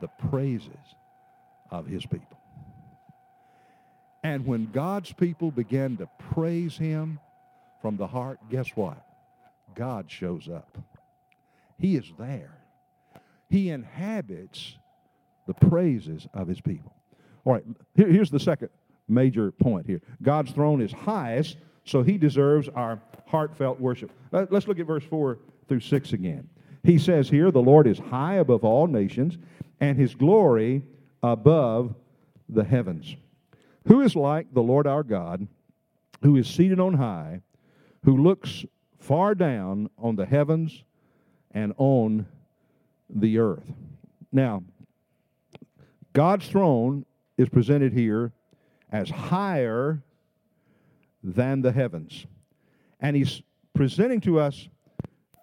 the 0.00 0.08
praises 0.30 0.94
of 1.72 1.88
his 1.88 2.06
people? 2.06 2.35
And 4.26 4.44
when 4.44 4.72
God's 4.72 5.12
people 5.12 5.52
began 5.52 5.98
to 5.98 6.08
praise 6.18 6.76
him 6.76 7.20
from 7.80 7.96
the 7.96 8.08
heart, 8.08 8.40
guess 8.50 8.66
what? 8.74 9.00
God 9.76 10.10
shows 10.10 10.48
up. 10.48 10.76
He 11.78 11.94
is 11.94 12.12
there. 12.18 12.58
He 13.48 13.70
inhabits 13.70 14.78
the 15.46 15.54
praises 15.54 16.26
of 16.34 16.48
his 16.48 16.60
people. 16.60 16.92
All 17.44 17.52
right, 17.52 17.62
here, 17.94 18.08
here's 18.08 18.32
the 18.32 18.40
second 18.40 18.70
major 19.06 19.52
point 19.52 19.86
here 19.86 20.02
God's 20.20 20.50
throne 20.50 20.82
is 20.82 20.90
highest, 20.90 21.58
so 21.84 22.02
he 22.02 22.18
deserves 22.18 22.68
our 22.70 23.00
heartfelt 23.28 23.78
worship. 23.78 24.10
Uh, 24.32 24.46
let's 24.50 24.66
look 24.66 24.80
at 24.80 24.86
verse 24.88 25.04
4 25.04 25.38
through 25.68 25.78
6 25.78 26.12
again. 26.14 26.48
He 26.82 26.98
says 26.98 27.30
here, 27.30 27.52
The 27.52 27.62
Lord 27.62 27.86
is 27.86 28.00
high 28.00 28.34
above 28.34 28.64
all 28.64 28.88
nations, 28.88 29.38
and 29.78 29.96
his 29.96 30.16
glory 30.16 30.82
above 31.22 31.94
the 32.48 32.64
heavens. 32.64 33.14
Who 33.86 34.00
is 34.00 34.16
like 34.16 34.52
the 34.52 34.62
Lord 34.62 34.86
our 34.86 35.02
God, 35.02 35.46
who 36.22 36.36
is 36.36 36.48
seated 36.48 36.80
on 36.80 36.94
high, 36.94 37.42
who 38.04 38.16
looks 38.16 38.64
far 38.98 39.34
down 39.34 39.90
on 39.98 40.16
the 40.16 40.26
heavens 40.26 40.82
and 41.52 41.72
on 41.78 42.26
the 43.08 43.38
earth? 43.38 43.72
Now, 44.32 44.64
God's 46.12 46.48
throne 46.48 47.04
is 47.36 47.48
presented 47.48 47.92
here 47.92 48.32
as 48.90 49.10
higher 49.10 50.02
than 51.22 51.62
the 51.62 51.72
heavens. 51.72 52.26
And 53.00 53.14
he's 53.14 53.42
presenting 53.74 54.20
to 54.22 54.40
us, 54.40 54.68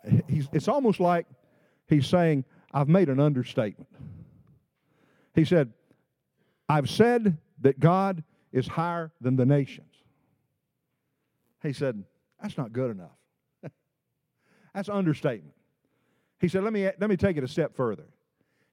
it's 0.04 0.68
almost 0.68 1.00
like 1.00 1.28
he's 1.88 2.08
saying, 2.08 2.44
I've 2.74 2.90
made 2.90 3.10
an 3.10 3.20
understatement. 3.20 3.90
He 5.36 5.46
said, 5.46 5.72
I've 6.68 6.90
said 6.90 7.38
that 7.62 7.80
God 7.80 8.24
is 8.54 8.68
higher 8.68 9.12
than 9.20 9.36
the 9.36 9.46
nations. 9.46 9.94
He 11.62 11.74
said, 11.74 12.04
That's 12.42 12.58
not 12.58 12.72
good 12.72 12.92
enough. 12.92 13.18
That's 14.74 14.88
understatement. 14.88 15.56
He 16.44 16.50
said, 16.50 16.66
let 16.66 16.74
me, 16.74 16.84
let 17.00 17.10
me 17.10 17.16
take 17.16 17.38
it 17.38 17.44
a 17.46 17.48
step 17.48 17.74
further. 17.74 18.04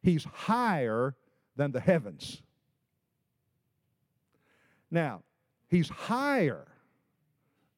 He's 0.03 0.25
higher 0.25 1.15
than 1.55 1.71
the 1.71 1.79
heavens. 1.79 2.43
Now, 4.91 5.23
he's 5.69 5.89
higher 5.89 6.67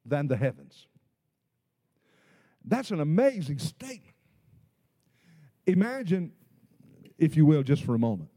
than 0.07 0.29
the 0.29 0.37
heavens. 0.39 0.87
That's 2.65 2.91
an 2.91 3.01
amazing 3.01 3.59
statement. 3.59 4.15
Imagine, 5.67 6.33
if 7.19 7.37
you 7.37 7.45
will, 7.45 7.63
just 7.63 7.85
for 7.85 7.95
a 7.95 7.99
moment, 7.99 8.31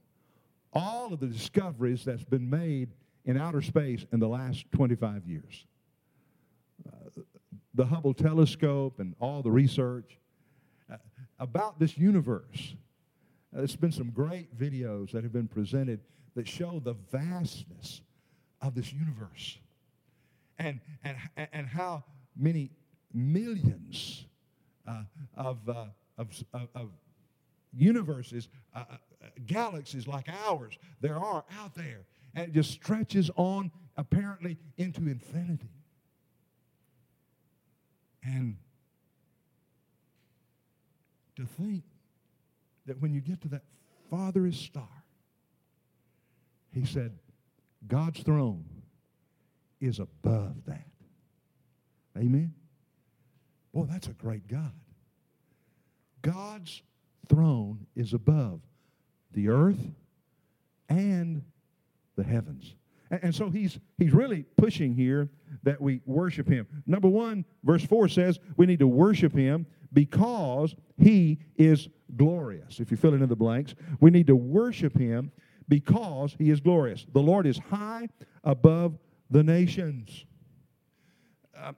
all 0.74 1.14
of 1.14 1.22
the 1.22 1.28
discoveries 1.28 2.04
that's 2.04 2.26
been 2.26 2.50
made 2.50 2.90
in 3.26 3.38
outer 3.38 3.62
space 3.62 4.06
in 4.12 4.20
the 4.20 4.28
last 4.28 4.66
25 4.72 5.26
years. 5.26 5.66
Uh, 6.86 7.22
the 7.74 7.86
Hubble 7.86 8.14
telescope 8.14 9.00
and 9.00 9.16
all 9.20 9.42
the 9.42 9.52
research 9.52 10.18
uh, 10.92 10.98
about 11.40 11.80
this 11.80 11.98
universe. 11.98 12.76
Uh, 13.54 13.60
there's 13.60 13.76
been 13.76 13.92
some 13.92 14.12
great 14.12 14.58
videos 14.58 15.12
that 15.12 15.24
have 15.24 15.34
been 15.34 15.48
presented 15.48 16.00
that 16.36 16.48
show 16.48 16.82
the 16.84 16.96
vastness 17.12 18.02
of 18.62 18.76
this 18.76 18.94
universe 18.94 19.58
and, 20.60 20.80
and, 21.04 21.18
and 21.52 21.68
how 21.68 22.04
many 22.38 22.72
millions 23.14 24.26
uh, 24.88 25.04
of, 25.36 25.58
uh, 25.68 25.86
of, 26.18 26.44
of, 26.76 26.90
universes, 27.78 28.48
uh, 28.74 28.84
uh, 28.90 28.96
galaxies 29.46 30.08
like 30.08 30.28
ours, 30.48 30.78
there 31.02 31.18
are 31.18 31.44
out 31.60 31.76
there. 31.76 32.06
And 32.36 32.50
it 32.50 32.54
just 32.54 32.72
stretches 32.72 33.32
on 33.36 33.72
apparently 33.98 34.58
into 34.78 35.02
infinity. 35.08 35.70
And 38.24 38.58
to 41.36 41.46
think 41.46 41.84
that 42.86 43.02
when 43.02 43.14
you 43.14 43.22
get 43.22 43.42
to 43.42 43.48
that 43.50 43.64
farthest 44.10 44.64
star, 44.64 44.90
he 46.72 46.86
said, 46.86 47.18
God's 47.88 48.22
throne 48.22 48.66
is 49.80 50.00
above 50.00 50.56
that. 50.66 50.88
Amen? 52.18 52.54
Boy, 53.74 53.86
that's 53.90 54.08
a 54.08 54.14
great 54.14 54.48
God. 54.48 54.72
God's 56.22 56.82
throne 57.30 57.86
is 57.96 58.14
above 58.14 58.62
the 59.32 59.50
earth 59.50 59.94
and 60.90 61.44
the 62.16 62.24
heavens. 62.24 62.76
And, 63.12 63.24
and, 63.26 63.36
so 63.36 63.50
he's, 63.50 63.80
he's 63.98 64.14
really 64.14 64.46
pushing 64.58 64.94
here 64.94 65.30
that 65.64 65.80
we 65.80 66.02
worship 66.06 66.48
him. 66.48 66.68
Number 66.88 67.08
one, 67.08 67.46
verse 67.64 67.86
4 67.86 68.08
says 68.08 68.40
we 68.58 68.66
need 68.66 68.80
to 68.80 68.88
worship 68.88 69.34
him 69.34 69.66
because 69.94 70.76
he 70.98 71.40
is 71.56 71.88
glorious. 72.16 72.80
If 72.80 72.92
you 72.92 72.98
fill 72.98 73.14
in 73.14 73.28
the 73.28 73.36
blanks, 73.36 73.76
we 74.00 74.12
need 74.12 74.28
to 74.28 74.36
worship 74.36 74.98
him 74.98 75.32
because 75.68 76.36
he 76.38 76.50
is 76.50 76.60
glorious. 76.60 77.06
The 77.14 77.22
Lord 77.22 77.46
is 77.46 77.58
high 77.58 78.10
above 78.44 78.98
the 79.30 79.44
nations. 79.44 80.26
Uh, 81.58 81.74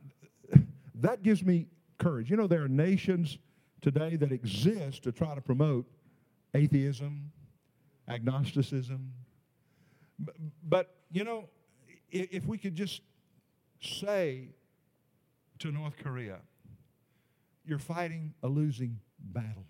that 0.95 1.23
gives 1.23 1.43
me 1.43 1.67
courage. 1.97 2.29
You 2.29 2.37
know, 2.37 2.47
there 2.47 2.63
are 2.63 2.69
nations 2.69 3.37
today 3.81 4.15
that 4.15 4.31
exist 4.31 5.03
to 5.03 5.11
try 5.11 5.35
to 5.35 5.41
promote 5.41 5.85
atheism, 6.53 7.31
agnosticism. 8.07 9.13
But, 10.63 10.95
you 11.11 11.23
know, 11.23 11.49
if 12.09 12.45
we 12.45 12.57
could 12.57 12.75
just 12.75 13.01
say 13.81 14.49
to 15.59 15.71
North 15.71 15.97
Korea, 15.97 16.39
you're 17.65 17.79
fighting 17.79 18.33
a 18.43 18.47
losing 18.47 18.99
battle. 19.19 19.65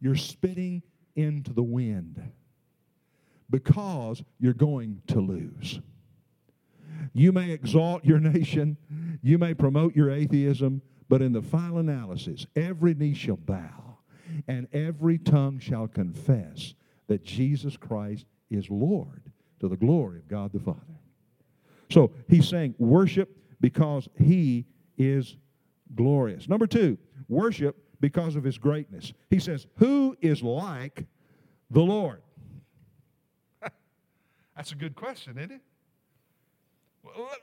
You're 0.00 0.16
spitting 0.16 0.82
into 1.16 1.52
the 1.52 1.62
wind 1.62 2.20
because 3.50 4.22
you're 4.38 4.52
going 4.52 5.02
to 5.08 5.20
lose. 5.20 5.80
You 7.12 7.32
may 7.32 7.50
exalt 7.50 8.04
your 8.04 8.18
nation, 8.20 8.76
you 9.22 9.38
may 9.38 9.54
promote 9.54 9.96
your 9.96 10.10
atheism, 10.10 10.82
but 11.08 11.22
in 11.22 11.32
the 11.32 11.42
final 11.42 11.78
analysis, 11.78 12.46
every 12.54 12.94
knee 12.94 13.14
shall 13.14 13.36
bow 13.36 13.98
and 14.46 14.68
every 14.72 15.18
tongue 15.18 15.58
shall 15.58 15.88
confess 15.88 16.74
that 17.06 17.24
Jesus 17.24 17.76
Christ 17.76 18.26
is 18.50 18.68
Lord 18.70 19.32
to 19.60 19.68
the 19.68 19.76
glory 19.76 20.18
of 20.18 20.28
God 20.28 20.52
the 20.52 20.60
Father. 20.60 20.80
So 21.90 22.12
he's 22.28 22.48
saying, 22.48 22.74
worship 22.78 23.36
because 23.60 24.08
he 24.18 24.66
is 24.96 25.36
glorious. 25.94 26.48
Number 26.48 26.66
two, 26.66 26.98
worship 27.28 27.76
because 28.00 28.36
of 28.36 28.44
his 28.44 28.58
greatness. 28.58 29.12
He 29.30 29.38
says, 29.38 29.66
Who 29.76 30.16
is 30.20 30.42
like 30.42 31.06
the 31.70 31.80
Lord? 31.80 32.22
That's 34.56 34.72
a 34.72 34.76
good 34.76 34.94
question, 34.94 35.38
isn't 35.38 35.52
it? 35.52 35.60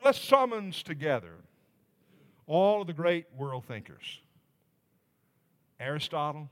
Let's 0.03 0.19
summons 0.19 0.83
together 0.83 1.33
all 2.47 2.81
of 2.81 2.87
the 2.87 2.93
great 2.93 3.25
world 3.35 3.65
thinkers 3.65 4.21
Aristotle, 5.79 6.49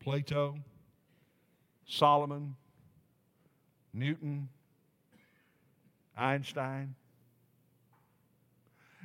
Plato, 0.00 0.56
Solomon, 1.86 2.56
Newton, 3.94 4.48
Einstein. 6.16 6.94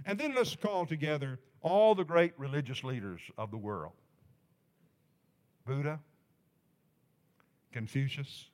And 0.06 0.20
then 0.20 0.34
let's 0.36 0.56
call 0.56 0.86
together 0.86 1.40
all 1.62 1.96
the 1.96 2.04
great 2.04 2.34
religious 2.38 2.84
leaders 2.84 3.20
of 3.38 3.52
the 3.52 3.58
world 3.58 3.94
Buddha, 5.66 6.00
Confucius, 7.74 8.46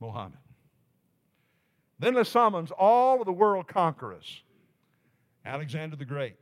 Mohammed. 0.00 0.38
Then 1.98 2.14
let's 2.14 2.30
summons 2.30 2.70
all 2.70 3.20
of 3.20 3.26
the 3.26 3.32
world 3.32 3.66
conquerors 3.66 4.42
Alexander 5.44 5.96
the 5.96 6.04
Great, 6.04 6.36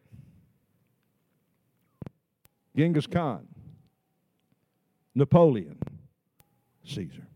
Genghis 2.76 3.06
Khan, 3.06 3.46
Napoleon, 5.14 5.78
Caesar. 6.84 7.26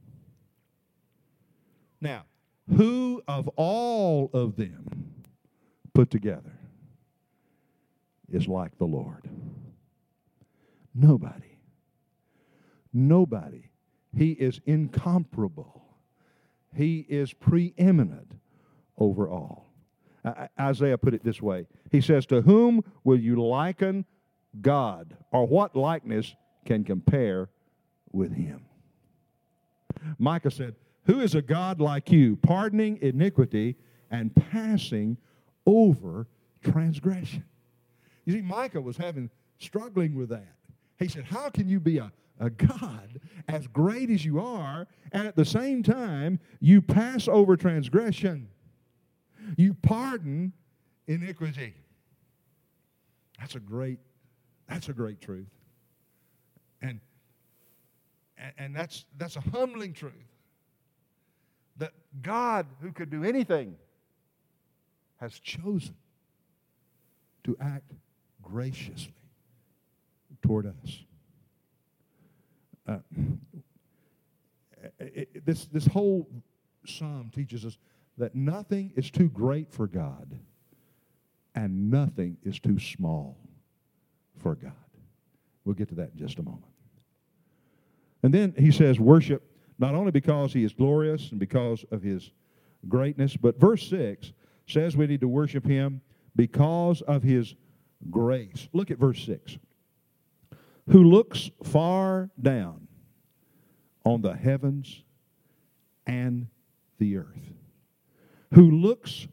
Now, 2.06 2.24
who 2.76 3.20
of 3.26 3.48
all 3.56 4.30
of 4.32 4.54
them 4.54 5.14
put 5.92 6.08
together 6.08 6.56
is 8.30 8.46
like 8.46 8.78
the 8.78 8.84
Lord? 8.84 9.28
Nobody. 10.94 11.58
Nobody. 12.92 13.70
He 14.16 14.30
is 14.30 14.60
incomparable. 14.66 15.84
He 16.76 17.04
is 17.08 17.32
preeminent 17.32 18.32
over 18.96 19.28
all. 19.28 19.66
Isaiah 20.60 20.98
put 20.98 21.14
it 21.14 21.24
this 21.24 21.42
way 21.42 21.66
He 21.90 22.00
says, 22.00 22.24
To 22.26 22.40
whom 22.40 22.84
will 23.02 23.18
you 23.18 23.44
liken 23.44 24.04
God, 24.60 25.16
or 25.32 25.44
what 25.44 25.74
likeness 25.74 26.36
can 26.64 26.84
compare 26.84 27.50
with 28.12 28.32
him? 28.32 28.64
Micah 30.18 30.52
said, 30.52 30.76
Who 31.06 31.20
is 31.20 31.34
a 31.34 31.42
God 31.42 31.80
like 31.80 32.10
you, 32.10 32.36
pardoning 32.36 32.98
iniquity 33.00 33.76
and 34.10 34.34
passing 34.34 35.16
over 35.64 36.26
transgression? 36.62 37.44
You 38.24 38.32
see, 38.32 38.42
Micah 38.42 38.80
was 38.80 38.96
having 38.96 39.30
struggling 39.58 40.16
with 40.16 40.30
that. 40.30 40.54
He 40.98 41.08
said, 41.08 41.24
How 41.24 41.48
can 41.48 41.68
you 41.68 41.78
be 41.78 41.98
a, 41.98 42.12
a 42.40 42.50
God 42.50 43.20
as 43.48 43.68
great 43.68 44.10
as 44.10 44.24
you 44.24 44.40
are, 44.40 44.88
and 45.12 45.28
at 45.28 45.36
the 45.36 45.44
same 45.44 45.82
time 45.82 46.40
you 46.60 46.82
pass 46.82 47.28
over 47.28 47.56
transgression? 47.56 48.48
You 49.56 49.74
pardon 49.74 50.52
iniquity. 51.06 51.74
That's 53.38 53.54
a 53.54 53.60
great, 53.60 54.00
that's 54.68 54.88
a 54.88 54.92
great 54.92 55.20
truth. 55.20 55.46
And 56.82 57.00
and 58.58 58.74
that's 58.74 59.04
that's 59.16 59.36
a 59.36 59.40
humbling 59.40 59.92
truth. 59.92 60.12
That 61.78 61.92
God, 62.22 62.66
who 62.80 62.92
could 62.92 63.10
do 63.10 63.24
anything, 63.24 63.76
has 65.20 65.38
chosen 65.38 65.94
to 67.44 67.56
act 67.60 67.92
graciously 68.42 69.12
toward 70.42 70.66
us. 70.66 71.04
Uh, 72.86 72.98
it, 74.98 75.44
this, 75.44 75.66
this 75.66 75.86
whole 75.86 76.28
psalm 76.86 77.30
teaches 77.34 77.64
us 77.64 77.78
that 78.18 78.34
nothing 78.34 78.92
is 78.96 79.10
too 79.10 79.28
great 79.28 79.72
for 79.72 79.86
God 79.86 80.38
and 81.54 81.90
nothing 81.90 82.36
is 82.44 82.60
too 82.60 82.78
small 82.78 83.36
for 84.38 84.54
God. 84.54 84.72
We'll 85.64 85.74
get 85.74 85.88
to 85.88 85.94
that 85.96 86.10
in 86.12 86.18
just 86.18 86.38
a 86.38 86.42
moment. 86.42 86.64
And 88.22 88.32
then 88.32 88.54
he 88.56 88.70
says, 88.70 89.00
worship 89.00 89.42
not 89.78 89.94
only 89.94 90.10
because 90.10 90.52
he 90.52 90.64
is 90.64 90.72
glorious 90.72 91.30
and 91.30 91.40
because 91.40 91.84
of 91.90 92.02
his 92.02 92.30
greatness, 92.88 93.36
but 93.36 93.58
verse 93.60 93.88
6 93.88 94.32
says 94.66 94.96
we 94.96 95.06
need 95.06 95.20
to 95.20 95.28
worship 95.28 95.66
him 95.66 96.00
because 96.34 97.02
of 97.02 97.22
his 97.22 97.54
grace. 98.10 98.68
Look 98.72 98.90
at 98.90 98.98
verse 98.98 99.24
6. 99.24 99.58
Who 100.88 101.04
looks 101.04 101.50
far 101.64 102.30
down 102.40 102.88
on 104.04 104.22
the 104.22 104.34
heavens 104.34 105.02
and 106.06 106.46
the 106.98 107.16
earth 107.16 107.56
who 108.56 108.70
looks 108.70 109.26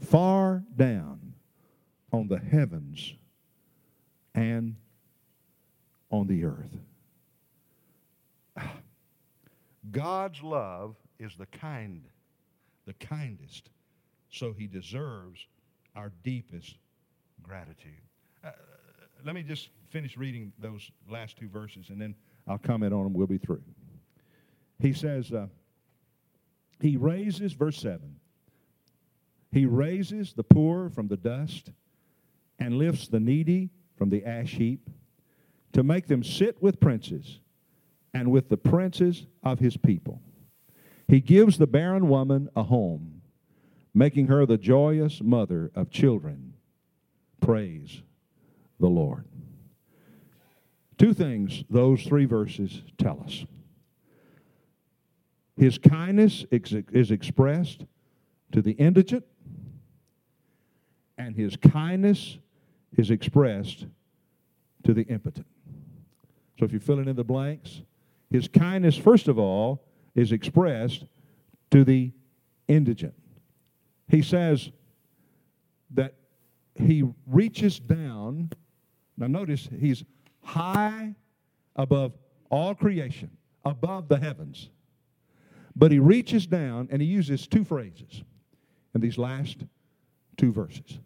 far 0.00 0.62
down 0.76 1.34
on 2.12 2.28
the 2.28 2.38
heavens 2.38 3.14
and 4.34 4.76
on 6.10 6.26
the 6.26 6.44
earth. 6.44 6.76
God's 9.90 10.42
love 10.42 10.96
is 11.18 11.36
the 11.36 11.46
kind, 11.46 12.04
the 12.86 12.94
kindest, 12.94 13.70
so 14.30 14.52
he 14.52 14.66
deserves 14.66 15.46
our 15.96 16.12
deepest 16.22 16.76
gratitude. 17.42 17.92
Uh, 18.44 18.50
let 19.24 19.34
me 19.34 19.42
just 19.42 19.70
finish 19.90 20.16
reading 20.16 20.52
those 20.58 20.90
last 21.10 21.36
two 21.36 21.48
verses 21.48 21.88
and 21.90 22.00
then 22.00 22.14
I'll 22.46 22.58
comment 22.58 22.94
on 22.94 23.04
them. 23.04 23.12
We'll 23.12 23.26
be 23.26 23.38
through. 23.38 23.62
He 24.80 24.92
says, 24.92 25.32
uh, 25.32 25.48
He 26.80 26.96
raises, 26.96 27.52
verse 27.52 27.78
7, 27.78 28.16
He 29.52 29.66
raises 29.66 30.32
the 30.32 30.44
poor 30.44 30.88
from 30.88 31.08
the 31.08 31.16
dust 31.16 31.70
and 32.58 32.78
lifts 32.78 33.08
the 33.08 33.20
needy 33.20 33.70
from 33.96 34.08
the 34.08 34.24
ash 34.24 34.52
heap 34.52 34.88
to 35.72 35.82
make 35.82 36.06
them 36.06 36.22
sit 36.22 36.62
with 36.62 36.80
princes 36.80 37.40
and 38.14 38.30
with 38.30 38.48
the 38.48 38.56
princes 38.56 39.26
of 39.42 39.58
his 39.58 39.76
people. 39.76 40.20
He 41.06 41.20
gives 41.20 41.58
the 41.58 41.66
barren 41.66 42.08
woman 42.08 42.48
a 42.54 42.64
home, 42.64 43.22
making 43.94 44.26
her 44.26 44.44
the 44.44 44.58
joyous 44.58 45.22
mother 45.22 45.70
of 45.74 45.90
children. 45.90 46.54
Praise 47.40 48.02
the 48.78 48.88
Lord. 48.88 49.24
Two 50.98 51.14
things 51.14 51.64
those 51.70 52.02
three 52.02 52.24
verses 52.24 52.82
tell 52.98 53.22
us. 53.24 53.44
His 55.56 55.78
kindness 55.78 56.44
is 56.50 57.10
expressed 57.10 57.84
to 58.52 58.62
the 58.62 58.72
indigent, 58.72 59.24
and 61.16 61.34
his 61.34 61.56
kindness 61.56 62.38
is 62.96 63.10
expressed 63.10 63.86
to 64.84 64.92
the 64.92 65.02
impotent. 65.02 65.46
So 66.58 66.64
if 66.64 66.72
you're 66.72 66.80
filling 66.80 67.08
in 67.08 67.16
the 67.16 67.24
blanks, 67.24 67.82
his 68.30 68.48
kindness, 68.48 68.96
first 68.96 69.28
of 69.28 69.38
all, 69.38 69.84
is 70.14 70.32
expressed 70.32 71.04
to 71.70 71.84
the 71.84 72.12
indigent. 72.66 73.14
He 74.08 74.22
says 74.22 74.70
that 75.94 76.14
he 76.74 77.04
reaches 77.26 77.78
down. 77.78 78.50
Now, 79.16 79.26
notice 79.26 79.68
he's 79.78 80.04
high 80.42 81.14
above 81.76 82.12
all 82.50 82.74
creation, 82.74 83.30
above 83.64 84.08
the 84.08 84.18
heavens. 84.18 84.70
But 85.76 85.92
he 85.92 85.98
reaches 85.98 86.46
down 86.46 86.88
and 86.90 87.00
he 87.00 87.08
uses 87.08 87.46
two 87.46 87.64
phrases 87.64 88.22
in 88.94 89.00
these 89.00 89.18
last 89.18 89.64
two 90.36 90.52
verses 90.52 90.98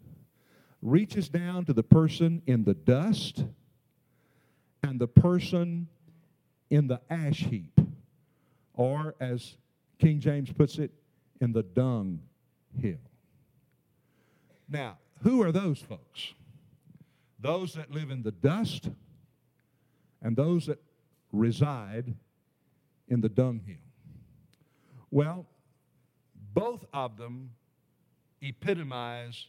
reaches 0.83 1.29
down 1.29 1.63
to 1.65 1.73
the 1.73 1.81
person 1.81 2.41
in 2.45 2.65
the 2.65 2.73
dust 2.73 3.45
and 4.83 4.99
the 4.99 5.07
person 5.07 5.87
in 6.73 6.87
the 6.87 6.99
ash 7.07 7.43
heap, 7.43 7.79
or 8.73 9.13
as 9.19 9.57
King 9.99 10.19
James 10.19 10.51
puts 10.51 10.79
it, 10.79 10.91
in 11.39 11.51
the 11.51 11.61
dung 11.61 12.19
hill. 12.75 12.97
Now, 14.67 14.97
who 15.21 15.43
are 15.43 15.51
those 15.51 15.77
folks? 15.77 16.33
Those 17.39 17.73
that 17.73 17.91
live 17.91 18.09
in 18.09 18.23
the 18.23 18.31
dust 18.31 18.89
and 20.23 20.35
those 20.35 20.65
that 20.65 20.81
reside 21.31 22.15
in 23.07 23.21
the 23.21 23.29
dunghill. 23.29 23.75
Well, 25.11 25.45
both 26.55 26.85
of 26.91 27.17
them 27.17 27.51
epitomize 28.41 29.45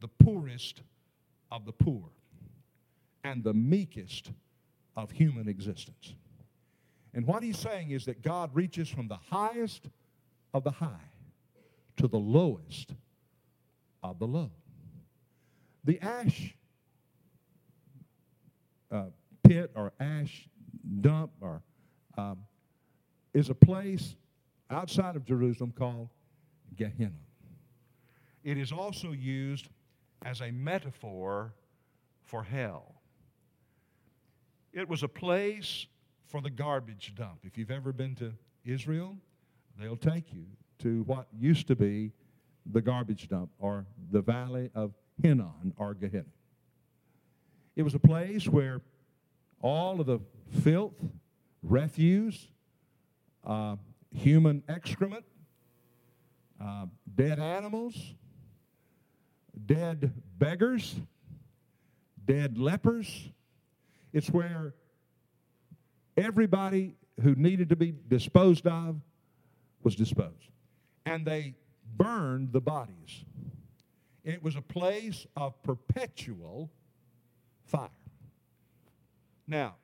the 0.00 0.08
poorest 0.08 0.80
of 1.50 1.66
the 1.66 1.72
poor 1.72 2.04
and 3.22 3.44
the 3.44 3.52
meekest 3.52 4.30
of 4.96 5.10
human 5.10 5.46
existence. 5.46 6.14
And 7.14 7.26
what 7.26 7.42
he's 7.42 7.58
saying 7.58 7.90
is 7.90 8.04
that 8.04 8.22
God 8.22 8.50
reaches 8.54 8.88
from 8.88 9.08
the 9.08 9.18
highest 9.30 9.88
of 10.54 10.64
the 10.64 10.70
high 10.70 11.10
to 11.96 12.06
the 12.06 12.18
lowest 12.18 12.94
of 14.02 14.18
the 14.18 14.26
low. 14.26 14.50
The 15.84 16.00
ash 16.00 16.54
uh, 18.90 19.06
pit 19.42 19.70
or 19.74 19.92
ash 19.98 20.48
dump 21.00 21.32
or 21.40 21.62
um, 22.16 22.38
is 23.34 23.50
a 23.50 23.54
place 23.54 24.14
outside 24.70 25.16
of 25.16 25.24
Jerusalem 25.24 25.72
called 25.76 26.08
Gehenna. 26.76 27.12
It 28.44 28.58
is 28.58 28.72
also 28.72 29.12
used 29.12 29.68
as 30.24 30.40
a 30.40 30.50
metaphor 30.50 31.52
for 32.24 32.42
hell. 32.42 32.94
It 34.72 34.88
was 34.88 35.02
a 35.02 35.08
place 35.08 35.86
for 36.28 36.40
the 36.40 36.50
garbage 36.50 37.14
dump. 37.16 37.40
If 37.42 37.56
you've 37.56 37.70
ever 37.70 37.92
been 37.92 38.14
to 38.16 38.32
Israel, 38.64 39.16
they'll 39.80 39.96
take 39.96 40.32
you 40.32 40.44
to 40.80 41.02
what 41.04 41.26
used 41.36 41.66
to 41.68 41.76
be 41.76 42.12
the 42.70 42.80
garbage 42.82 43.28
dump 43.28 43.50
or 43.58 43.86
the 44.10 44.20
valley 44.20 44.70
of 44.74 44.92
Hinnom 45.22 45.72
or 45.76 45.94
Gehenna. 45.94 46.24
It 47.74 47.82
was 47.82 47.94
a 47.94 47.98
place 47.98 48.46
where 48.46 48.82
all 49.62 50.00
of 50.00 50.06
the 50.06 50.20
filth, 50.62 50.94
refuse, 51.62 52.48
uh, 53.44 53.76
human 54.14 54.62
excrement, 54.68 55.24
uh, 56.60 56.86
dead 57.14 57.38
animals, 57.38 57.96
dead 59.66 60.12
beggars, 60.38 60.96
dead 62.24 62.58
lepers. 62.58 63.30
It's 64.12 64.28
where 64.28 64.74
everybody 66.18 66.94
who 67.22 67.34
needed 67.34 67.68
to 67.70 67.76
be 67.76 67.94
disposed 68.08 68.66
of 68.66 69.00
was 69.82 69.94
disposed. 69.94 70.50
And 71.06 71.24
they 71.24 71.54
burned 71.96 72.52
the 72.52 72.60
bodies. 72.60 73.24
It 74.24 74.42
was 74.42 74.56
a 74.56 74.62
place 74.62 75.26
of 75.36 75.62
perpetual 75.62 76.70
fire. 77.64 77.88
Now, 79.46 79.76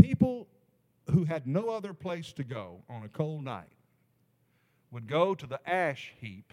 people 0.00 0.48
who 1.10 1.24
had 1.24 1.46
no 1.46 1.70
other 1.70 1.94
place 1.94 2.32
to 2.34 2.44
go 2.44 2.82
on 2.88 3.02
a 3.02 3.08
cold 3.08 3.44
night 3.44 3.72
would 4.90 5.06
go 5.06 5.34
to 5.34 5.46
the 5.46 5.60
ash 5.68 6.12
heap 6.20 6.52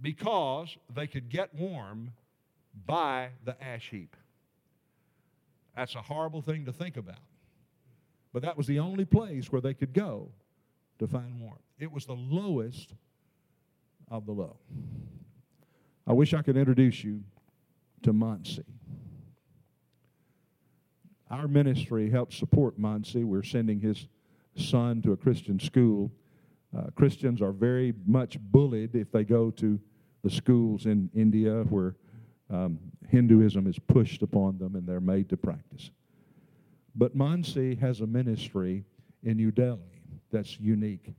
because 0.00 0.76
they 0.94 1.06
could 1.06 1.28
get 1.28 1.54
warm 1.54 2.12
by 2.86 3.30
the 3.44 3.62
ash 3.62 3.90
heap. 3.90 4.16
That's 5.76 5.94
a 5.94 6.02
horrible 6.02 6.40
thing 6.40 6.64
to 6.64 6.72
think 6.72 6.96
about. 6.96 7.20
But 8.32 8.42
that 8.42 8.56
was 8.56 8.66
the 8.66 8.80
only 8.80 9.04
place 9.04 9.52
where 9.52 9.60
they 9.60 9.74
could 9.74 9.92
go 9.92 10.30
to 10.98 11.06
find 11.06 11.40
warmth. 11.40 11.60
It 11.78 11.92
was 11.92 12.06
the 12.06 12.14
lowest 12.14 12.94
of 14.10 14.24
the 14.24 14.32
low. 14.32 14.56
I 16.06 16.12
wish 16.12 16.32
I 16.32 16.42
could 16.42 16.56
introduce 16.56 17.04
you 17.04 17.22
to 18.02 18.12
Muncie. 18.12 18.64
Our 21.30 21.48
ministry 21.48 22.08
helps 22.08 22.36
support 22.36 22.78
Muncie. 22.78 23.24
We're 23.24 23.42
sending 23.42 23.80
his 23.80 24.06
son 24.56 25.02
to 25.02 25.12
a 25.12 25.16
Christian 25.16 25.58
school. 25.58 26.12
Uh, 26.76 26.84
Christians 26.94 27.42
are 27.42 27.52
very 27.52 27.92
much 28.06 28.38
bullied 28.38 28.94
if 28.94 29.10
they 29.10 29.24
go 29.24 29.50
to 29.52 29.78
the 30.22 30.30
schools 30.30 30.86
in 30.86 31.10
India 31.14 31.62
where 31.64 31.96
um, 32.50 32.78
Hinduism 33.08 33.66
is 33.66 33.78
pushed 33.78 34.22
upon 34.22 34.58
them 34.58 34.76
and 34.76 34.86
they're 34.86 35.00
made 35.00 35.28
to 35.30 35.36
practice. 35.36 35.90
But 36.94 37.16
Mansi 37.16 37.78
has 37.78 38.00
a 38.00 38.06
ministry 38.06 38.84
in 39.22 39.36
New 39.36 39.50
Delhi 39.50 40.02
that's 40.30 40.58
unique. 40.58 41.12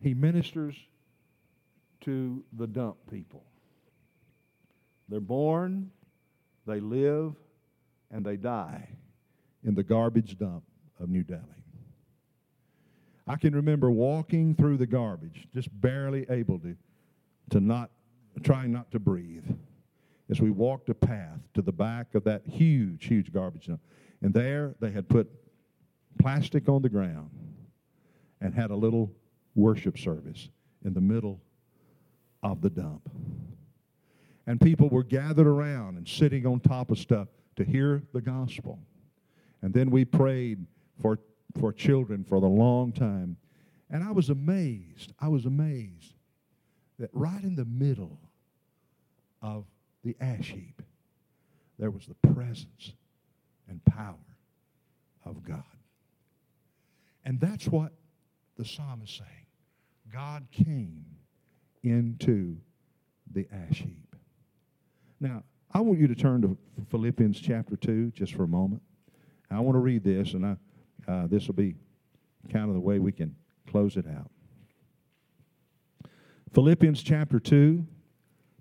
He 0.00 0.14
ministers 0.14 0.76
to 2.02 2.44
the 2.52 2.66
dump 2.66 2.96
people. 3.10 3.42
They're 5.08 5.20
born, 5.20 5.90
they 6.66 6.80
live, 6.80 7.34
and 8.10 8.24
they 8.24 8.36
die 8.36 8.88
in 9.64 9.74
the 9.74 9.82
garbage 9.82 10.38
dump 10.38 10.62
of 11.00 11.08
New 11.08 11.22
Delhi. 11.22 11.42
I 13.26 13.36
can 13.36 13.54
remember 13.54 13.90
walking 13.90 14.54
through 14.54 14.76
the 14.76 14.86
garbage, 14.86 15.48
just 15.54 15.68
barely 15.80 16.26
able 16.28 16.58
to, 16.60 16.76
to 17.50 17.60
not, 17.60 17.90
trying 18.42 18.72
not 18.72 18.90
to 18.90 18.98
breathe, 18.98 19.46
as 20.30 20.40
we 20.40 20.50
walked 20.50 20.88
a 20.88 20.94
path 20.94 21.38
to 21.54 21.62
the 21.62 21.72
back 21.72 22.14
of 22.14 22.24
that 22.24 22.42
huge, 22.46 23.06
huge 23.06 23.32
garbage 23.32 23.66
dump. 23.66 23.80
And 24.22 24.32
there 24.32 24.74
they 24.80 24.90
had 24.90 25.08
put 25.08 25.30
plastic 26.18 26.68
on 26.68 26.82
the 26.82 26.88
ground 26.88 27.30
and 28.40 28.54
had 28.54 28.70
a 28.70 28.76
little 28.76 29.12
worship 29.54 29.98
service 29.98 30.48
in 30.84 30.94
the 30.94 31.00
middle 31.00 31.40
of 32.42 32.60
the 32.60 32.70
dump. 32.70 33.08
And 34.46 34.60
people 34.60 34.88
were 34.88 35.02
gathered 35.02 35.46
around 35.46 35.96
and 35.96 36.06
sitting 36.06 36.46
on 36.46 36.60
top 36.60 36.90
of 36.90 36.98
stuff 36.98 37.28
to 37.56 37.64
hear 37.64 38.02
the 38.12 38.20
gospel. 38.20 38.78
And 39.62 39.72
then 39.72 39.90
we 39.90 40.04
prayed 40.04 40.66
for, 41.00 41.18
for 41.58 41.72
children 41.72 42.24
for 42.24 42.40
the 42.40 42.46
long 42.46 42.92
time. 42.92 43.36
And 43.90 44.04
I 44.04 44.10
was 44.10 44.28
amazed. 44.28 45.12
I 45.18 45.28
was 45.28 45.46
amazed 45.46 46.14
that 46.98 47.10
right 47.12 47.42
in 47.42 47.56
the 47.56 47.64
middle 47.64 48.18
of 49.44 49.66
the 50.02 50.16
ash 50.20 50.50
heap, 50.50 50.82
there 51.78 51.90
was 51.90 52.06
the 52.06 52.32
presence 52.32 52.94
and 53.68 53.84
power 53.84 54.16
of 55.24 55.44
God. 55.44 55.62
And 57.24 57.38
that's 57.38 57.68
what 57.68 57.92
the 58.56 58.64
psalm 58.64 59.02
is 59.04 59.10
saying. 59.10 59.46
God 60.12 60.46
came 60.50 61.04
into 61.82 62.56
the 63.32 63.46
ash 63.52 63.78
heap. 63.78 64.16
Now, 65.20 65.42
I 65.72 65.80
want 65.80 65.98
you 65.98 66.06
to 66.08 66.14
turn 66.14 66.40
to 66.42 66.56
Philippians 66.90 67.40
chapter 67.40 67.76
2 67.76 68.12
just 68.12 68.34
for 68.34 68.44
a 68.44 68.48
moment. 68.48 68.82
I 69.50 69.60
want 69.60 69.76
to 69.76 69.80
read 69.80 70.02
this, 70.04 70.32
and 70.34 70.46
I, 70.46 70.56
uh, 71.10 71.26
this 71.26 71.46
will 71.46 71.54
be 71.54 71.74
kind 72.50 72.68
of 72.68 72.74
the 72.74 72.80
way 72.80 72.98
we 72.98 73.12
can 73.12 73.34
close 73.70 73.96
it 73.96 74.06
out. 74.06 74.30
Philippians 76.52 77.02
chapter 77.02 77.38
2 77.38 77.86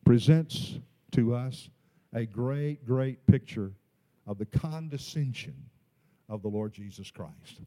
presents 0.04 0.80
to 1.12 1.34
us 1.34 1.70
a 2.14 2.26
great, 2.26 2.86
great 2.86 3.26
picture 3.28 3.72
of 4.28 4.38
the 4.38 4.45
condescension 4.45 5.56
of 6.30 6.41
the 6.41 6.47
Lord 6.47 6.74
Jesus 6.74 7.12
Christ. 7.12 7.62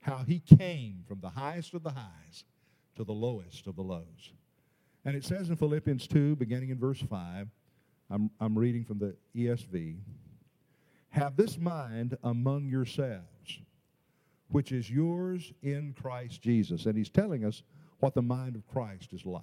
How 0.00 0.18
he 0.26 0.40
came 0.40 1.04
from 1.06 1.20
the 1.20 1.28
highest 1.28 1.74
of 1.74 1.82
the 1.82 1.90
highs 1.90 2.44
to 2.96 3.04
the 3.04 3.12
lowest 3.12 3.66
of 3.66 3.76
the 3.76 3.82
lows. 3.82 4.32
And 5.04 5.16
it 5.16 5.24
says 5.24 5.50
in 5.50 5.56
Philippians 5.56 6.06
2, 6.06 6.36
beginning 6.36 6.70
in 6.70 6.78
verse 6.78 7.00
5, 7.00 7.48
I'm, 8.10 8.30
I'm 8.40 8.58
reading 8.58 8.84
from 8.84 8.98
the 8.98 9.14
ESV 9.36 9.96
Have 11.10 11.36
this 11.36 11.58
mind 11.58 12.16
among 12.22 12.68
yourselves, 12.68 13.60
which 14.48 14.72
is 14.72 14.90
yours 14.90 15.52
in 15.62 15.94
Christ 16.00 16.42
Jesus. 16.42 16.86
And 16.86 16.96
he's 16.96 17.10
telling 17.10 17.44
us 17.44 17.62
what 18.00 18.14
the 18.14 18.22
mind 18.22 18.56
of 18.56 18.66
Christ 18.66 19.12
is 19.12 19.26
like. 19.26 19.42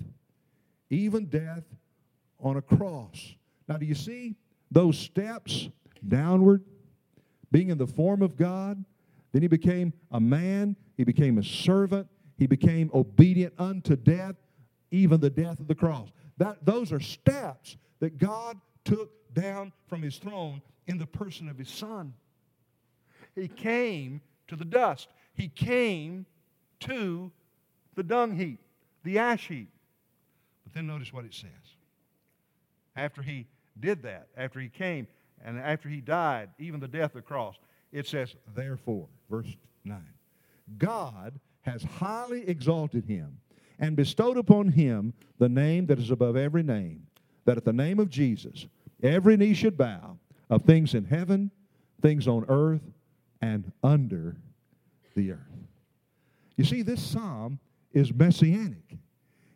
even 0.91 1.25
death 1.25 1.63
on 2.39 2.57
a 2.57 2.61
cross. 2.61 3.33
Now, 3.67 3.77
do 3.77 3.85
you 3.85 3.95
see 3.95 4.35
those 4.69 4.97
steps 4.97 5.69
downward? 6.07 6.63
Being 7.51 7.69
in 7.69 7.77
the 7.77 7.87
form 7.87 8.21
of 8.21 8.37
God, 8.37 8.83
then 9.31 9.41
he 9.41 9.47
became 9.47 9.93
a 10.11 10.19
man, 10.19 10.75
he 10.97 11.03
became 11.03 11.37
a 11.37 11.43
servant, 11.43 12.07
he 12.37 12.47
became 12.47 12.91
obedient 12.93 13.53
unto 13.57 13.95
death, 13.95 14.35
even 14.91 15.19
the 15.19 15.29
death 15.29 15.59
of 15.59 15.67
the 15.67 15.75
cross. 15.75 16.09
That, 16.37 16.65
those 16.65 16.91
are 16.91 16.99
steps 16.99 17.77
that 17.99 18.17
God 18.17 18.59
took 18.83 19.11
down 19.33 19.71
from 19.87 20.01
his 20.01 20.17
throne 20.17 20.61
in 20.87 20.97
the 20.97 21.05
person 21.05 21.47
of 21.49 21.57
his 21.57 21.69
son. 21.69 22.13
He 23.35 23.47
came 23.47 24.21
to 24.47 24.55
the 24.55 24.65
dust. 24.65 25.07
He 25.33 25.47
came 25.47 26.25
to 26.81 27.31
the 27.95 28.03
dung 28.03 28.35
heap, 28.35 28.59
the 29.03 29.19
ash 29.19 29.47
heap. 29.47 29.69
But 30.71 30.79
then 30.79 30.87
notice 30.87 31.11
what 31.11 31.25
it 31.25 31.33
says. 31.33 31.49
After 32.95 33.21
he 33.21 33.47
did 33.79 34.03
that, 34.03 34.27
after 34.37 34.59
he 34.59 34.69
came, 34.69 35.07
and 35.43 35.59
after 35.59 35.89
he 35.89 35.99
died, 35.99 36.49
even 36.59 36.79
the 36.79 36.87
death 36.87 37.11
of 37.11 37.15
the 37.15 37.21
cross, 37.21 37.55
it 37.91 38.07
says, 38.07 38.35
therefore, 38.55 39.07
verse 39.29 39.53
9, 39.83 40.01
God 40.77 41.39
has 41.61 41.83
highly 41.83 42.47
exalted 42.47 43.03
him 43.03 43.37
and 43.79 43.97
bestowed 43.97 44.37
upon 44.37 44.69
him 44.69 45.13
the 45.39 45.49
name 45.49 45.87
that 45.87 45.99
is 45.99 46.09
above 46.09 46.37
every 46.37 46.63
name, 46.63 47.05
that 47.43 47.57
at 47.57 47.65
the 47.65 47.73
name 47.73 47.99
of 47.99 48.09
Jesus 48.09 48.67
every 49.03 49.35
knee 49.35 49.53
should 49.53 49.77
bow 49.77 50.17
of 50.49 50.61
things 50.61 50.93
in 50.93 51.03
heaven, 51.03 51.51
things 52.01 52.27
on 52.27 52.45
earth, 52.47 52.93
and 53.41 53.71
under 53.83 54.37
the 55.15 55.33
earth. 55.33 55.39
You 56.55 56.63
see, 56.63 56.81
this 56.81 57.01
psalm 57.01 57.59
is 57.91 58.13
messianic 58.13 58.97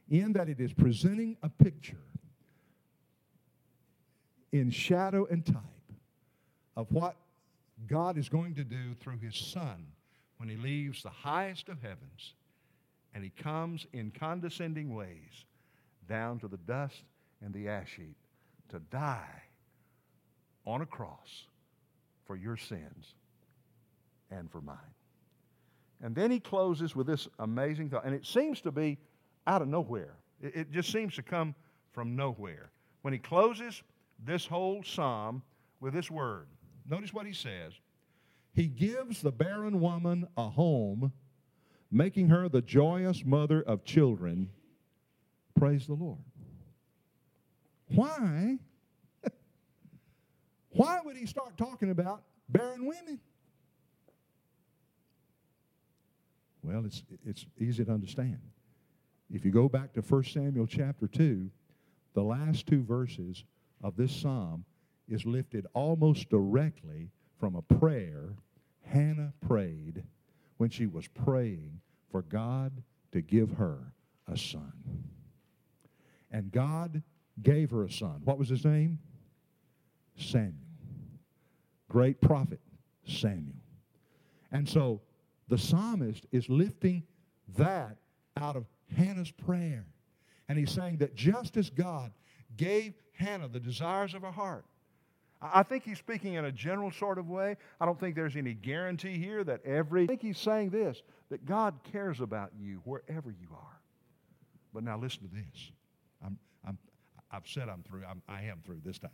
in 0.10 0.34
that 0.34 0.50
it 0.50 0.60
is 0.60 0.74
presenting 0.74 1.38
a 1.42 1.50
picture 1.50 1.98
in 4.52 4.70
shadow 4.70 5.26
and 5.30 5.46
type 5.46 5.56
of 6.78 6.92
what 6.92 7.16
God 7.88 8.18
is 8.18 8.30
going 8.30 8.56
to 8.56 8.64
do 8.64 8.94
through 9.00 9.18
his 9.18 9.36
Son 9.36 9.88
when 10.38 10.50
he 10.50 10.56
leaves 10.56 11.04
the 11.04 11.10
highest 11.10 11.70
of 11.70 11.82
heavens 11.82 12.34
and 13.14 13.24
he 13.24 13.30
comes 13.30 13.86
in 13.94 14.12
condescending 14.12 14.94
ways 14.94 15.46
down 16.08 16.40
to 16.40 16.48
the 16.48 16.58
dust 16.58 17.04
and 17.44 17.54
the 17.54 17.68
ash 17.68 17.96
heap 17.96 18.18
to 18.70 18.80
die 18.92 19.42
on 20.66 20.82
a 20.82 20.86
cross 20.86 21.46
for 22.26 22.36
your 22.36 22.58
sins 22.58 23.16
and 24.32 24.52
for 24.52 24.62
mine. 24.62 24.78
And 26.02 26.16
then 26.16 26.32
he 26.32 26.40
closes 26.40 26.96
with 26.96 27.08
this 27.08 27.28
amazing 27.40 27.90
thought, 27.90 28.06
and 28.06 28.14
it 28.14 28.26
seems 28.26 28.62
to 28.62 28.72
be 28.72 28.98
out 29.48 29.62
of 29.62 29.68
nowhere. 29.68 30.16
It, 30.42 30.56
it 30.56 30.72
just 30.72 30.92
seems 30.92 31.16
to 31.16 31.24
come 31.24 31.56
from 31.92 32.16
nowhere. 32.16 32.72
When 33.02 33.14
he 33.14 33.20
closes 33.20 33.84
this 34.24 34.46
whole 34.46 34.84
psalm 34.84 35.44
with 35.80 35.94
this 35.94 36.10
word, 36.10 36.48
notice 36.88 37.14
what 37.14 37.26
he 37.26 37.34
says 37.34 37.74
he 38.54 38.68
gives 38.68 39.22
the 39.22 39.32
barren 39.32 39.82
woman 39.82 40.28
a 40.38 40.50
home, 40.50 41.12
making 41.92 42.30
her 42.30 42.48
the 42.48 42.62
joyous 42.62 43.26
mother 43.26 43.62
of 43.62 43.84
children. 43.84 44.50
Praise 45.60 45.88
the 45.88 45.94
Lord. 45.94 46.20
Why? 47.94 48.58
Why 50.70 51.00
would 51.04 51.18
he 51.18 51.26
start 51.26 51.58
talking 51.58 51.92
about 51.92 52.24
barren 52.48 52.86
women? 52.86 53.20
Well, 56.64 56.86
it's, 56.86 57.04
it's 57.26 57.46
easy 57.60 57.84
to 57.86 57.92
understand. 57.92 58.40
If 59.34 59.44
you 59.44 59.52
go 59.52 59.68
back 59.68 59.94
to 59.94 60.02
1 60.02 60.24
Samuel 60.26 60.68
chapter 60.68 61.08
2, 61.08 61.50
the 62.14 62.24
last 62.24 62.68
two 62.68 62.84
verses 62.84 63.44
of 63.84 63.96
this 63.96 64.16
psalm 64.16 64.66
is 65.08 65.26
lifted 65.26 65.66
almost 65.74 66.30
directly 66.30 67.10
from 67.40 67.56
a 67.56 67.62
prayer 67.62 68.36
Hannah 68.84 69.34
prayed 69.46 70.04
when 70.58 70.70
she 70.70 70.86
was 70.88 71.08
praying 71.08 71.80
for 72.12 72.22
God 72.22 72.72
to 73.12 73.22
give 73.22 73.52
her 73.52 73.80
a 74.32 74.38
son. 74.38 74.72
And 76.32 76.52
God 76.52 77.02
gave 77.42 77.72
her 77.72 77.84
a 77.84 77.92
son. 77.92 78.22
What 78.24 78.38
was 78.38 78.50
his 78.50 78.64
name? 78.64 79.00
Samuel. 80.18 80.54
Great 81.90 82.22
prophet, 82.22 82.60
Samuel. 83.06 83.56
And 84.52 84.68
so 84.68 85.02
the 85.48 85.58
psalmist 85.58 86.26
is 86.32 86.50
lifting 86.50 87.04
that 87.58 87.98
out 88.38 88.56
of 88.56 88.66
Hannah's 88.96 89.32
prayer. 89.32 89.86
And 90.48 90.58
he's 90.58 90.72
saying 90.72 90.98
that 90.98 91.16
just 91.16 91.58
as 91.58 91.70
God 91.70 92.12
gave 92.56 92.94
Hannah 93.14 93.48
the 93.48 93.60
desires 93.60 94.14
of 94.14 94.22
her 94.22 94.32
heart, 94.32 94.66
I 95.42 95.64
think 95.64 95.84
he's 95.84 95.98
speaking 96.00 96.36
in 96.36 96.46
a 96.46 96.52
general 96.52 96.92
sort 96.92 97.18
of 97.18 97.30
way. 97.30 97.58
I 97.80 97.86
don't 97.86 98.00
think 98.00 98.16
there's 98.16 98.36
any 98.36 98.54
guarantee 98.54 99.18
here 99.18 99.44
that 99.44 99.66
every. 99.66 100.04
I 100.04 100.08
think 100.08 100.22
he's 100.22 100.40
saying 100.40 100.70
this 100.70 101.02
that 101.30 101.46
God 101.46 101.76
cares 101.92 102.22
about 102.22 102.52
you 102.58 102.82
wherever 102.84 103.30
you 103.30 103.48
are. 103.52 103.80
But 104.74 104.84
now 104.84 104.98
listen 104.98 105.22
to 105.22 105.36
this. 105.36 105.72
I'm, 106.24 106.38
I'm, 106.68 106.78
I've 107.32 107.48
said 107.48 107.70
I'm 107.70 107.84
through. 107.84 108.04
I'm, 108.10 108.22
I 108.28 108.44
am 108.44 108.62
through 108.66 108.82
this 108.86 109.00
time. 109.00 109.12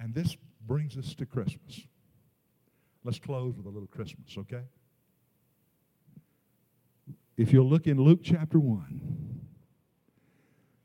And 0.00 0.12
this 0.14 0.36
brings 0.66 0.96
us 0.96 1.14
to 1.14 1.26
Christmas. 1.26 1.80
Let's 3.04 3.18
close 3.20 3.56
with 3.56 3.66
a 3.66 3.68
little 3.68 3.88
Christmas, 3.88 4.36
okay? 4.36 4.62
If 7.42 7.52
you'll 7.52 7.68
look 7.68 7.88
in 7.88 7.96
Luke 7.96 8.20
chapter 8.22 8.60
1, 8.60 9.40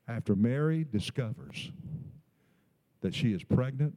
after 0.08 0.36
Mary 0.36 0.88
discovers 0.92 1.72
that 3.02 3.14
she 3.14 3.32
is 3.32 3.44
pregnant 3.44 3.94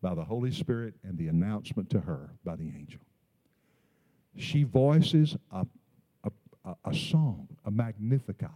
by 0.00 0.14
the 0.14 0.22
Holy 0.22 0.52
Spirit 0.52 0.94
and 1.02 1.18
the 1.18 1.26
announcement 1.26 1.90
to 1.90 2.02
her 2.02 2.30
by 2.44 2.54
the 2.54 2.68
angel. 2.68 3.00
She 4.36 4.62
voices 4.62 5.36
a, 5.50 5.66
a, 6.22 6.74
a 6.84 6.94
song, 6.94 7.48
a 7.64 7.72
Magnificat. 7.72 8.50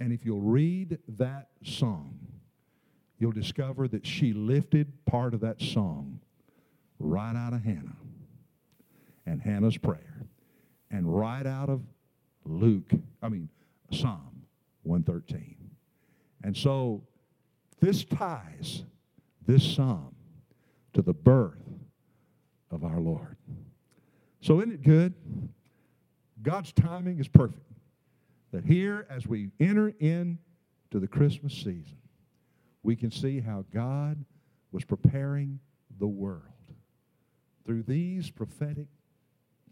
And 0.00 0.12
if 0.12 0.24
you'll 0.24 0.40
read 0.40 0.98
that 1.06 1.50
song, 1.62 2.18
you'll 3.16 3.30
discover 3.30 3.86
that 3.86 4.04
she 4.04 4.32
lifted 4.32 4.92
part 5.06 5.34
of 5.34 5.40
that 5.42 5.62
song 5.62 6.18
right 6.98 7.36
out 7.36 7.52
of 7.52 7.62
Hannah 7.62 7.96
and 9.24 9.40
Hannah's 9.40 9.78
prayer 9.78 10.26
and 10.90 11.06
right 11.06 11.46
out 11.46 11.68
of 11.68 11.82
Luke, 12.44 12.90
I 13.22 13.28
mean, 13.28 13.48
Psalm 13.92 14.42
113. 14.82 15.56
And 16.42 16.56
so 16.56 17.02
this 17.80 18.04
ties 18.04 18.84
this 19.46 19.74
psalm 19.74 20.14
to 20.92 21.02
the 21.02 21.12
birth 21.12 21.58
of 22.70 22.84
our 22.84 23.00
Lord. 23.00 23.36
So, 24.40 24.60
isn't 24.60 24.72
it 24.72 24.82
good? 24.82 25.14
God's 26.42 26.72
timing 26.72 27.18
is 27.18 27.28
perfect. 27.28 27.60
that 28.52 28.64
here, 28.64 29.06
as 29.10 29.26
we 29.26 29.50
enter 29.60 29.92
into 30.00 30.38
the 30.92 31.06
Christmas 31.06 31.52
season, 31.52 31.98
we 32.82 32.96
can 32.96 33.10
see 33.10 33.40
how 33.40 33.64
God 33.72 34.24
was 34.72 34.84
preparing 34.84 35.60
the 35.98 36.06
world 36.06 36.42
through 37.64 37.82
these 37.82 38.30
prophetic, 38.30 38.86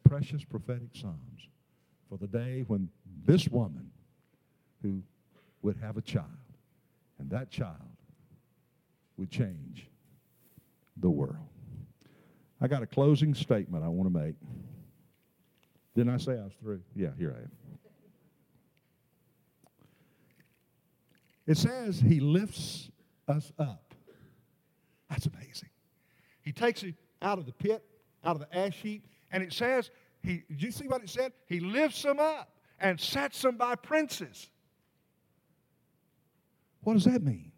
precious 0.09 0.44
prophetic 0.44 0.88
Psalms 0.94 1.48
for 2.09 2.16
the 2.16 2.26
day 2.26 2.64
when 2.66 2.88
this 3.26 3.48
woman 3.48 3.90
who 4.82 5.02
would 5.62 5.76
have 5.76 5.96
a 5.96 6.02
child, 6.02 6.26
and 7.18 7.28
that 7.30 7.50
child 7.50 7.74
would 9.16 9.30
change 9.30 9.88
the 10.96 11.11
world. 11.11 11.48
I 12.61 12.68
got 12.68 12.82
a 12.82 12.86
closing 12.86 13.34
statement 13.34 13.84
I 13.84 13.88
want 13.88 14.12
to 14.12 14.18
make. 14.18 14.34
Didn't 15.94 16.14
I 16.14 16.16
say 16.16 16.32
I 16.32 16.44
was 16.44 16.52
through? 16.61 16.80
Yeah, 16.94 17.11
here 17.18 17.34
I 17.36 17.42
am. 17.42 17.50
It 21.46 21.56
says 21.56 22.00
he 22.00 22.20
lifts 22.20 22.90
us 23.26 23.52
up. 23.59 23.94
That's 25.11 25.26
amazing. 25.26 25.70
He 26.42 26.52
takes 26.52 26.82
you 26.82 26.94
out 27.20 27.38
of 27.38 27.46
the 27.46 27.52
pit, 27.52 27.84
out 28.24 28.36
of 28.36 28.40
the 28.40 28.56
ash 28.56 28.76
heap, 28.76 29.06
and 29.31 29.43
it 29.43 29.53
says, 29.53 29.91
he, 30.22 30.43
did 30.49 30.62
you 30.62 30.70
see 30.70 30.89
what 30.89 31.03
it 31.03 31.11
said? 31.11 31.33
He 31.47 31.61
lifts 31.61 32.03
them 32.03 32.18
up 32.18 32.51
and 32.81 32.99
sets 33.01 33.43
them 33.43 33.57
by 33.57 33.74
princes. 33.74 34.51
What 36.83 36.95
does 36.95 37.05
that 37.05 37.22
mean? 37.22 37.53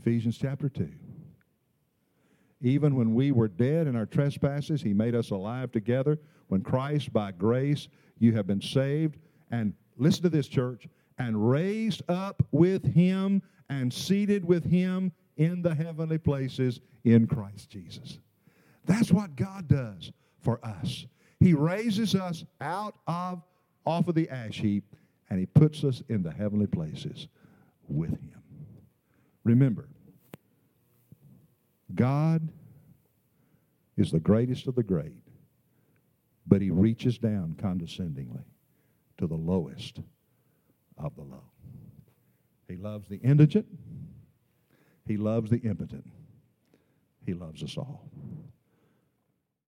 Ephesians 0.00 0.38
chapter 0.38 0.68
2. 0.68 0.88
Even 2.60 2.94
when 2.96 3.14
we 3.14 3.32
were 3.32 3.48
dead 3.48 3.86
in 3.86 3.96
our 3.96 4.06
trespasses, 4.06 4.80
he 4.80 4.94
made 4.94 5.14
us 5.14 5.30
alive 5.30 5.70
together. 5.70 6.18
When 6.48 6.62
Christ, 6.62 7.12
by 7.12 7.32
grace, 7.32 7.88
you 8.18 8.32
have 8.32 8.46
been 8.46 8.62
saved. 8.62 9.18
And 9.50 9.74
listen 9.98 10.22
to 10.22 10.30
this, 10.30 10.48
church, 10.48 10.88
and 11.18 11.48
raised 11.48 12.02
up 12.08 12.42
with 12.52 12.84
him 12.94 13.42
and 13.68 13.92
seated 13.92 14.44
with 14.44 14.64
him 14.64 15.12
in 15.36 15.62
the 15.62 15.74
heavenly 15.74 16.18
places 16.18 16.80
in 17.04 17.26
Christ 17.26 17.70
Jesus. 17.70 18.18
That's 18.86 19.12
what 19.12 19.36
God 19.36 19.68
does 19.68 20.12
for 20.44 20.60
us. 20.62 21.06
He 21.40 21.54
raises 21.54 22.14
us 22.14 22.44
out 22.60 22.94
of 23.06 23.42
off 23.86 24.08
of 24.08 24.14
the 24.14 24.28
ash 24.28 24.60
heap 24.60 24.84
and 25.30 25.38
he 25.38 25.46
puts 25.46 25.82
us 25.84 26.02
in 26.08 26.22
the 26.22 26.30
heavenly 26.30 26.66
places 26.66 27.28
with 27.88 28.10
him. 28.10 28.42
Remember, 29.42 29.88
God 31.94 32.48
is 33.96 34.10
the 34.10 34.20
greatest 34.20 34.66
of 34.66 34.74
the 34.74 34.82
great, 34.82 35.16
but 36.46 36.62
he 36.62 36.70
reaches 36.70 37.18
down 37.18 37.56
condescendingly 37.60 38.44
to 39.18 39.26
the 39.26 39.34
lowest 39.34 40.00
of 40.98 41.14
the 41.16 41.22
low. 41.22 41.44
He 42.68 42.76
loves 42.76 43.08
the 43.08 43.16
indigent. 43.16 43.66
He 45.06 45.16
loves 45.16 45.50
the 45.50 45.58
impotent. 45.58 46.06
He 47.26 47.34
loves 47.34 47.62
us 47.62 47.76
all. 47.76 48.08